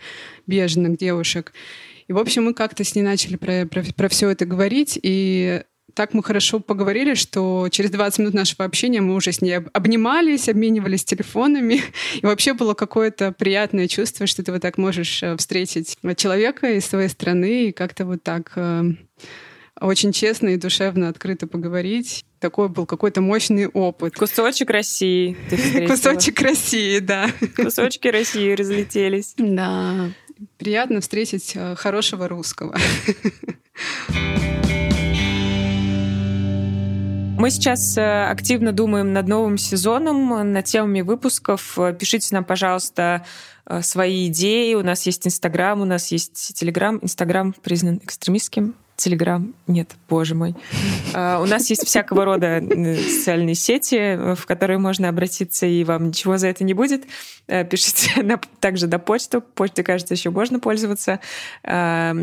беженок, 0.47 0.99
девушек. 0.99 1.53
И, 2.09 2.12
в 2.12 2.19
общем, 2.19 2.45
мы 2.45 2.55
как-то 2.55 2.85
с 2.85 2.95
ней 2.95 3.03
начали 3.03 3.37
про, 3.37 3.67
про, 3.67 3.83
про 3.83 4.09
все 4.09 4.31
это 4.31 4.45
говорить, 4.45 4.99
и 5.03 5.62
так 5.95 6.15
мы 6.15 6.23
хорошо 6.23 6.61
поговорили, 6.61 7.15
что 7.15 7.69
через 7.71 7.91
20 7.91 8.19
минут 8.21 8.35
нашего 8.35 8.65
общения 8.65 9.01
мы 9.01 9.15
уже 9.15 9.33
с 9.33 9.43
ней 9.43 9.57
обнимались, 9.57 10.49
обменивались 10.49 11.05
телефонами. 11.05 11.83
И 12.21 12.25
вообще 12.27 12.55
было 12.55 12.75
какое-то 12.75 13.33
приятное 13.33 13.88
чувство, 13.88 14.27
что 14.27 14.43
ты 14.43 14.53
вот 14.53 14.62
так 14.62 14.79
можешь 14.79 15.23
э, 15.23 15.37
встретить 15.37 15.99
человека 16.17 16.71
из 16.73 16.87
своей 16.87 17.09
страны 17.09 17.69
и 17.69 17.73
как-то 17.73 18.07
вот 18.07 18.23
так 18.23 18.53
э, 18.57 18.93
очень 19.87 20.12
честно 20.12 20.51
и 20.51 20.57
душевно, 20.57 21.09
открыто 21.09 21.47
поговорить. 21.47 22.25
Такой 22.38 22.68
был 22.68 22.87
какой-то 22.87 23.21
мощный 23.21 23.66
опыт. 23.66 24.14
Кусочек 24.14 24.71
России. 24.71 25.37
Кусочек 25.87 26.40
России, 26.40 26.99
да. 26.99 27.29
Кусочки 27.57 28.09
России 28.09 28.53
разлетелись. 28.53 29.35
Да. 29.38 30.11
Приятно 30.59 31.01
встретить 31.01 31.53
э, 31.55 31.75
хорошего 31.77 32.29
русского. 32.29 32.77
Мы 37.38 37.51
сейчас 37.51 37.97
э, 37.99 38.27
активно 38.27 38.73
думаем 38.73 39.12
над 39.12 39.27
новым 39.27 39.59
сезоном, 39.59 40.53
над 40.53 40.64
темами 40.64 41.01
выпусков. 41.01 41.77
Пишите 41.99 42.35
нам, 42.35 42.45
пожалуйста, 42.45 43.25
э, 43.66 43.83
свои 43.83 44.29
идеи. 44.29 44.75
У 44.75 44.83
нас 44.83 45.07
есть 45.07 45.27
Инстаграм, 45.27 45.81
у 45.81 45.85
нас 45.85 46.12
есть 46.12 46.55
Телеграм. 46.55 47.01
Инстаграм 47.03 47.53
признан 47.53 48.01
экстремистским. 48.03 48.77
Телеграм 49.03 49.53
нет, 49.67 49.97
боже 50.09 50.37
мой. 50.37 50.55
А, 51.12 51.41
у 51.41 51.47
нас 51.47 51.69
есть 51.71 51.85
всякого 51.85 52.25
рода 52.25 52.62
социальные 52.62 53.57
сети, 53.57 54.35
в 54.37 54.47
которые 54.47 54.79
можно 54.79 55.09
обратиться, 55.09 55.67
и 55.67 55.83
вам 55.83 56.09
ничего 56.09 56.38
за 56.38 56.47
это 56.47 56.62
не 56.62 56.73
будет. 56.73 57.05
Э, 57.49 57.65
пишите 57.65 58.38
также 58.61 58.87
на 58.87 59.01
почту. 59.01 59.41
Почтой, 59.41 59.83
кажется, 59.83 60.15
еще 60.15 60.31
можно 60.31 60.61
пользоваться. 60.61 61.19
А, 61.65 62.15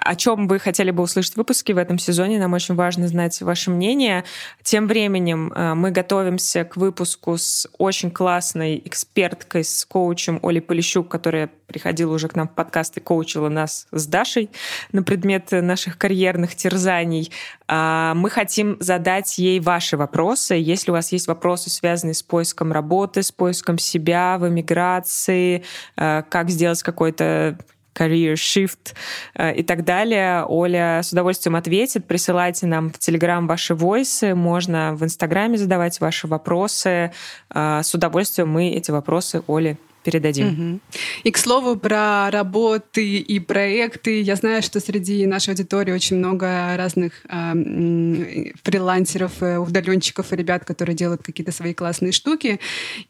о 0.00 0.16
чем 0.16 0.48
вы 0.48 0.58
хотели 0.58 0.90
бы 0.90 1.02
услышать 1.02 1.34
в 1.34 1.36
выпуске 1.36 1.74
в 1.74 1.78
этом 1.78 1.98
сезоне, 1.98 2.38
нам 2.38 2.54
очень 2.54 2.74
важно 2.74 3.06
знать 3.06 3.40
ваше 3.42 3.70
мнение. 3.70 4.24
Тем 4.62 4.86
временем 4.86 5.52
э, 5.54 5.74
мы 5.74 5.90
готовимся 5.90 6.64
к 6.64 6.78
выпуску 6.78 7.36
с 7.36 7.68
очень 7.76 8.10
классной 8.10 8.80
эксперткой, 8.82 9.62
с 9.62 9.84
коучем 9.84 10.40
Олей 10.42 10.62
Полищук, 10.62 11.08
которая 11.08 11.50
приходила 11.66 12.14
уже 12.14 12.28
к 12.28 12.34
нам 12.34 12.48
в 12.48 12.54
подкаст 12.54 12.96
и 12.96 13.00
коучила 13.00 13.50
нас 13.50 13.86
с 13.92 14.06
Дашей 14.06 14.50
на 14.92 15.02
предмет 15.02 15.50
наших 15.50 15.97
карьерных 15.98 16.54
терзаний. 16.54 17.30
А, 17.66 18.14
мы 18.14 18.30
хотим 18.30 18.76
задать 18.80 19.38
ей 19.38 19.60
ваши 19.60 19.96
вопросы. 19.96 20.54
Если 20.54 20.90
у 20.90 20.94
вас 20.94 21.12
есть 21.12 21.26
вопросы, 21.26 21.70
связанные 21.70 22.14
с 22.14 22.22
поиском 22.22 22.72
работы, 22.72 23.22
с 23.22 23.32
поиском 23.32 23.78
себя 23.78 24.38
в 24.38 24.48
эмиграции, 24.48 25.64
э, 25.96 26.22
как 26.28 26.50
сделать 26.50 26.82
какой-то 26.82 27.58
career 27.94 28.34
shift 28.34 28.94
э, 29.34 29.56
и 29.56 29.62
так 29.62 29.84
далее. 29.84 30.44
Оля 30.46 31.00
с 31.02 31.12
удовольствием 31.12 31.56
ответит. 31.56 32.06
Присылайте 32.06 32.66
нам 32.66 32.90
в 32.90 32.98
Телеграм 32.98 33.46
ваши 33.46 33.74
войсы. 33.74 34.34
Можно 34.34 34.94
в 34.94 35.04
Инстаграме 35.04 35.58
задавать 35.58 36.00
ваши 36.00 36.26
вопросы. 36.28 37.12
С 37.52 37.94
удовольствием 37.94 38.48
мы 38.50 38.70
эти 38.70 38.92
вопросы 38.92 39.42
Оле 39.48 39.76
передадим. 40.04 40.46
Угу. 40.48 40.80
И, 41.24 41.30
к 41.30 41.38
слову, 41.38 41.76
про 41.76 42.30
работы 42.30 43.18
и 43.18 43.40
проекты. 43.40 44.20
Я 44.20 44.36
знаю, 44.36 44.62
что 44.62 44.80
среди 44.80 45.26
нашей 45.26 45.50
аудитории 45.50 45.92
очень 45.92 46.16
много 46.16 46.76
разных 46.76 47.12
э, 47.28 48.52
фрилансеров, 48.62 49.32
удаленщиков 49.40 50.32
и 50.32 50.36
ребят, 50.36 50.64
которые 50.64 50.96
делают 50.96 51.22
какие-то 51.22 51.52
свои 51.52 51.74
классные 51.74 52.12
штуки. 52.12 52.60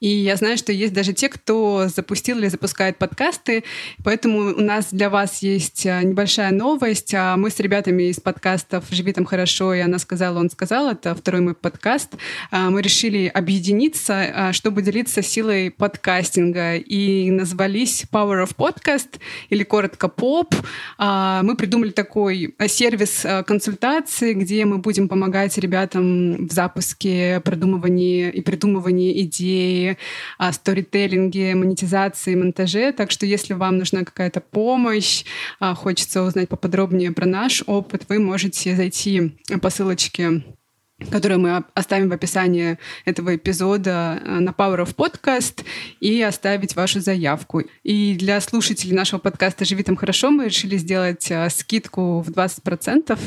И 0.01 0.09
я 0.09 0.37
знаю, 0.37 0.57
что 0.57 0.73
есть 0.73 0.93
даже 0.93 1.13
те, 1.13 1.29
кто 1.29 1.89
запустил 1.89 2.39
или 2.39 2.49
запускает 2.49 2.99
подкасты. 2.99 3.65
Поэтому 4.05 4.55
у 4.55 4.61
нас 4.61 4.89
для 4.93 5.11
вас 5.11 5.43
есть 5.43 5.87
э, 5.87 6.03
небольшая 6.03 6.53
новость. 6.53 7.15
А 7.15 7.37
мы 7.37 7.51
с 7.51 7.61
ребятами 7.61 8.05
из 8.05 8.21
подкастов 8.21 8.85
«Живи 8.91 9.13
там 9.13 9.25
хорошо» 9.25 9.75
и 9.75 9.81
«Она 9.81 9.99
сказала, 9.99 10.39
он 10.39 10.51
сказал»— 10.51 10.91
это 10.91 11.15
второй 11.15 11.41
мой 11.41 11.55
подкаст. 11.55 12.15
А, 12.51 12.71
мы 12.71 12.83
решили 12.83 13.27
объединиться, 13.27 14.33
а, 14.35 14.53
чтобы 14.53 14.83
делиться 14.83 15.23
силой 15.23 15.71
подкастинга 15.71 16.78
и 16.79 17.31
назвались 17.31 18.05
Power 18.11 18.45
of 18.45 18.57
Podcast, 18.57 19.21
или 19.51 19.63
коротко 19.65 20.09
ПОП. 20.09 20.55
А, 20.99 21.43
мы 21.43 21.57
придумали 21.57 21.91
такой 21.91 22.55
э, 22.59 22.69
сервис 22.69 23.25
э, 23.25 23.43
консультации, 23.45 24.35
где 24.35 24.65
мы 24.65 24.79
будем 24.79 25.09
помогать 25.09 25.57
ребятам 25.59 26.47
в 26.47 26.53
запуске, 26.53 27.41
продумывании 27.45 28.31
и 28.31 28.41
придумывании 28.41 29.23
идеи, 29.23 29.99
а, 30.39 30.53
сторителлинге, 30.53 31.55
монетизации, 31.55 32.35
монтаже. 32.35 32.93
Так 32.93 33.11
что 33.11 33.27
если 33.27 33.55
вам 33.55 33.79
нужна 33.79 34.05
какая-то 34.05 34.41
помощь, 34.41 35.25
а, 35.61 35.75
хочется 35.75 36.23
узнать 36.23 36.49
поподробнее 36.49 37.13
про 37.13 37.27
наш 37.27 37.63
опыт, 37.67 38.05
вы 38.09 38.19
можете 38.19 38.75
зайти 38.77 39.37
по 39.61 39.71
ссылочке 39.71 40.43
которую 41.11 41.41
мы 41.41 41.65
оставим 41.75 42.09
в 42.09 42.13
описании 42.13 42.79
этого 43.05 43.37
эпизода 43.37 44.21
э, 44.25 44.41
на 44.41 44.51
Power 44.51 44.85
of 44.85 44.95
Podcast 44.97 45.65
и 46.01 46.21
оставить 46.23 46.75
вашу 46.75 47.01
заявку. 47.01 47.63
И 47.85 48.17
для 48.17 48.41
слушателей 48.41 48.95
нашего 48.95 49.21
подкаста 49.21 49.65
«Живи 49.65 49.83
там 49.83 49.97
хорошо» 49.97 50.31
мы 50.31 50.47
решили 50.47 50.77
сделать 50.77 51.31
э, 51.31 51.49
скидку 51.51 52.21
в 52.21 52.31
20%. 52.31 53.19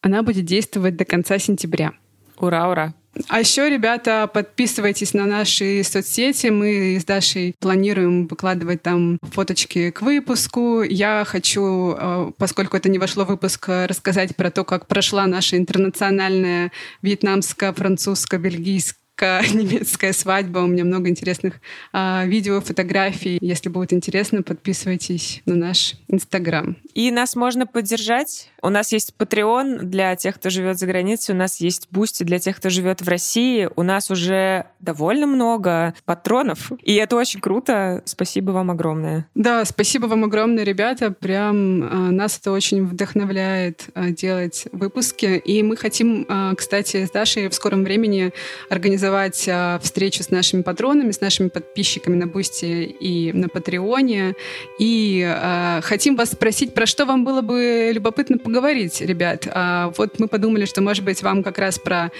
Она 0.00 0.22
будет 0.22 0.44
действовать 0.44 0.96
до 0.96 1.04
конца 1.04 1.38
сентября. 1.38 1.92
Ура, 2.36 2.68
ура! 2.68 2.94
А 3.28 3.40
еще, 3.40 3.68
ребята, 3.68 4.30
подписывайтесь 4.32 5.14
на 5.14 5.26
наши 5.26 5.82
соцсети. 5.84 6.46
Мы 6.48 6.98
с 7.00 7.04
Дашей 7.04 7.54
планируем 7.58 8.26
выкладывать 8.28 8.82
там 8.82 9.18
фоточки 9.22 9.90
к 9.90 10.02
выпуску. 10.02 10.82
Я 10.82 11.24
хочу, 11.26 11.96
э, 11.98 12.30
поскольку 12.38 12.76
это 12.76 12.88
не 12.88 12.98
вошло 12.98 13.24
в 13.24 13.28
выпуск, 13.28 13.68
рассказать 13.68 14.36
про 14.36 14.50
то, 14.50 14.64
как 14.64 14.86
прошла 14.86 15.26
наша 15.26 15.56
интернациональная 15.56 16.70
вьетнамско-французско-бельгийская 17.02 18.99
немецкая 19.52 20.12
свадьба. 20.12 20.60
У 20.60 20.66
меня 20.66 20.84
много 20.84 21.08
интересных 21.08 21.60
а, 21.92 22.24
видео, 22.26 22.60
фотографий. 22.60 23.38
Если 23.40 23.68
будет 23.68 23.92
интересно, 23.92 24.42
подписывайтесь 24.42 25.42
на 25.46 25.54
наш 25.54 25.94
Инстаграм. 26.08 26.76
И 26.94 27.10
нас 27.10 27.36
можно 27.36 27.66
поддержать. 27.66 28.50
У 28.62 28.68
нас 28.68 28.92
есть 28.92 29.14
Patreon 29.18 29.82
для 29.82 30.16
тех, 30.16 30.36
кто 30.36 30.50
живет 30.50 30.78
за 30.78 30.86
границей. 30.86 31.34
У 31.34 31.38
нас 31.38 31.60
есть 31.60 31.88
Boosty 31.90 32.24
для 32.24 32.38
тех, 32.38 32.56
кто 32.56 32.70
живет 32.70 33.00
в 33.00 33.08
России. 33.08 33.68
У 33.76 33.82
нас 33.82 34.10
уже 34.10 34.66
довольно 34.80 35.26
много 35.26 35.94
патронов. 36.04 36.72
И 36.82 36.94
это 36.94 37.16
очень 37.16 37.40
круто. 37.40 38.02
Спасибо 38.04 38.50
вам 38.50 38.70
огромное. 38.70 39.26
Да, 39.34 39.64
спасибо 39.64 40.06
вам 40.06 40.24
огромное, 40.24 40.64
ребята. 40.64 41.10
Прям 41.10 41.82
а, 41.82 42.10
нас 42.10 42.38
это 42.38 42.52
очень 42.52 42.86
вдохновляет 42.86 43.86
а, 43.94 44.10
делать 44.10 44.66
выпуски. 44.72 45.40
И 45.44 45.62
мы 45.62 45.76
хотим, 45.76 46.26
а, 46.28 46.54
кстати, 46.54 47.06
с 47.06 47.10
Дашей 47.10 47.48
в 47.48 47.54
скором 47.54 47.84
времени 47.84 48.32
организовать 48.68 49.09
организовать 49.10 49.48
а, 49.48 49.78
встречу 49.80 50.22
с 50.22 50.30
нашими 50.30 50.62
патронами, 50.62 51.10
с 51.10 51.20
нашими 51.20 51.48
подписчиками 51.48 52.16
на 52.16 52.26
Boosty 52.26 52.84
и 52.84 53.32
на 53.32 53.48
Patreon 53.48 54.15
е. 54.15 54.34
И 54.78 55.24
а, 55.26 55.80
хотим 55.82 56.16
вас 56.16 56.30
спросить, 56.30 56.74
про 56.74 56.86
что 56.86 57.04
вам 57.06 57.24
было 57.24 57.42
бы 57.42 57.90
любопытно 57.92 58.38
поговорить, 58.38 59.00
ребят. 59.00 59.48
А, 59.50 59.92
вот 59.96 60.18
мы 60.18 60.28
подумали, 60.28 60.64
что, 60.64 60.80
может 60.80 61.04
быть, 61.04 61.22
вам 61.22 61.42
как 61.42 61.58
раз 61.58 61.78
про 61.78 62.10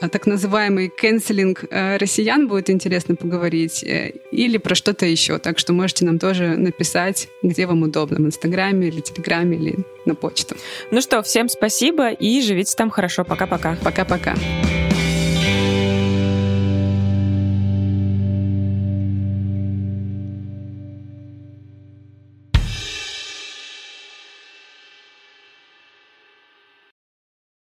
а, 0.00 0.08
так 0.08 0.26
называемый 0.26 0.88
cancelling 0.88 1.64
э, 1.70 1.98
россиян 1.98 2.48
будет 2.48 2.70
интересно 2.70 3.16
поговорить 3.16 3.84
э, 3.84 4.12
или 4.32 4.56
про 4.58 4.74
что-то 4.74 5.04
еще. 5.04 5.38
Так 5.38 5.58
что 5.58 5.72
можете 5.72 6.06
нам 6.06 6.18
тоже 6.18 6.56
написать, 6.56 7.28
где 7.42 7.66
вам 7.66 7.82
удобно, 7.82 8.16
в 8.16 8.26
Инстаграме 8.26 8.88
или 8.88 9.00
Телеграме 9.00 9.56
или 9.56 9.76
на 10.06 10.14
почту. 10.14 10.56
Ну 10.90 11.02
что, 11.02 11.22
всем 11.22 11.48
спасибо 11.48 12.10
и 12.10 12.40
живите 12.40 12.74
там 12.76 12.90
хорошо. 12.90 13.24
Пока-пока. 13.24 13.76
Пока-пока. 13.84 14.34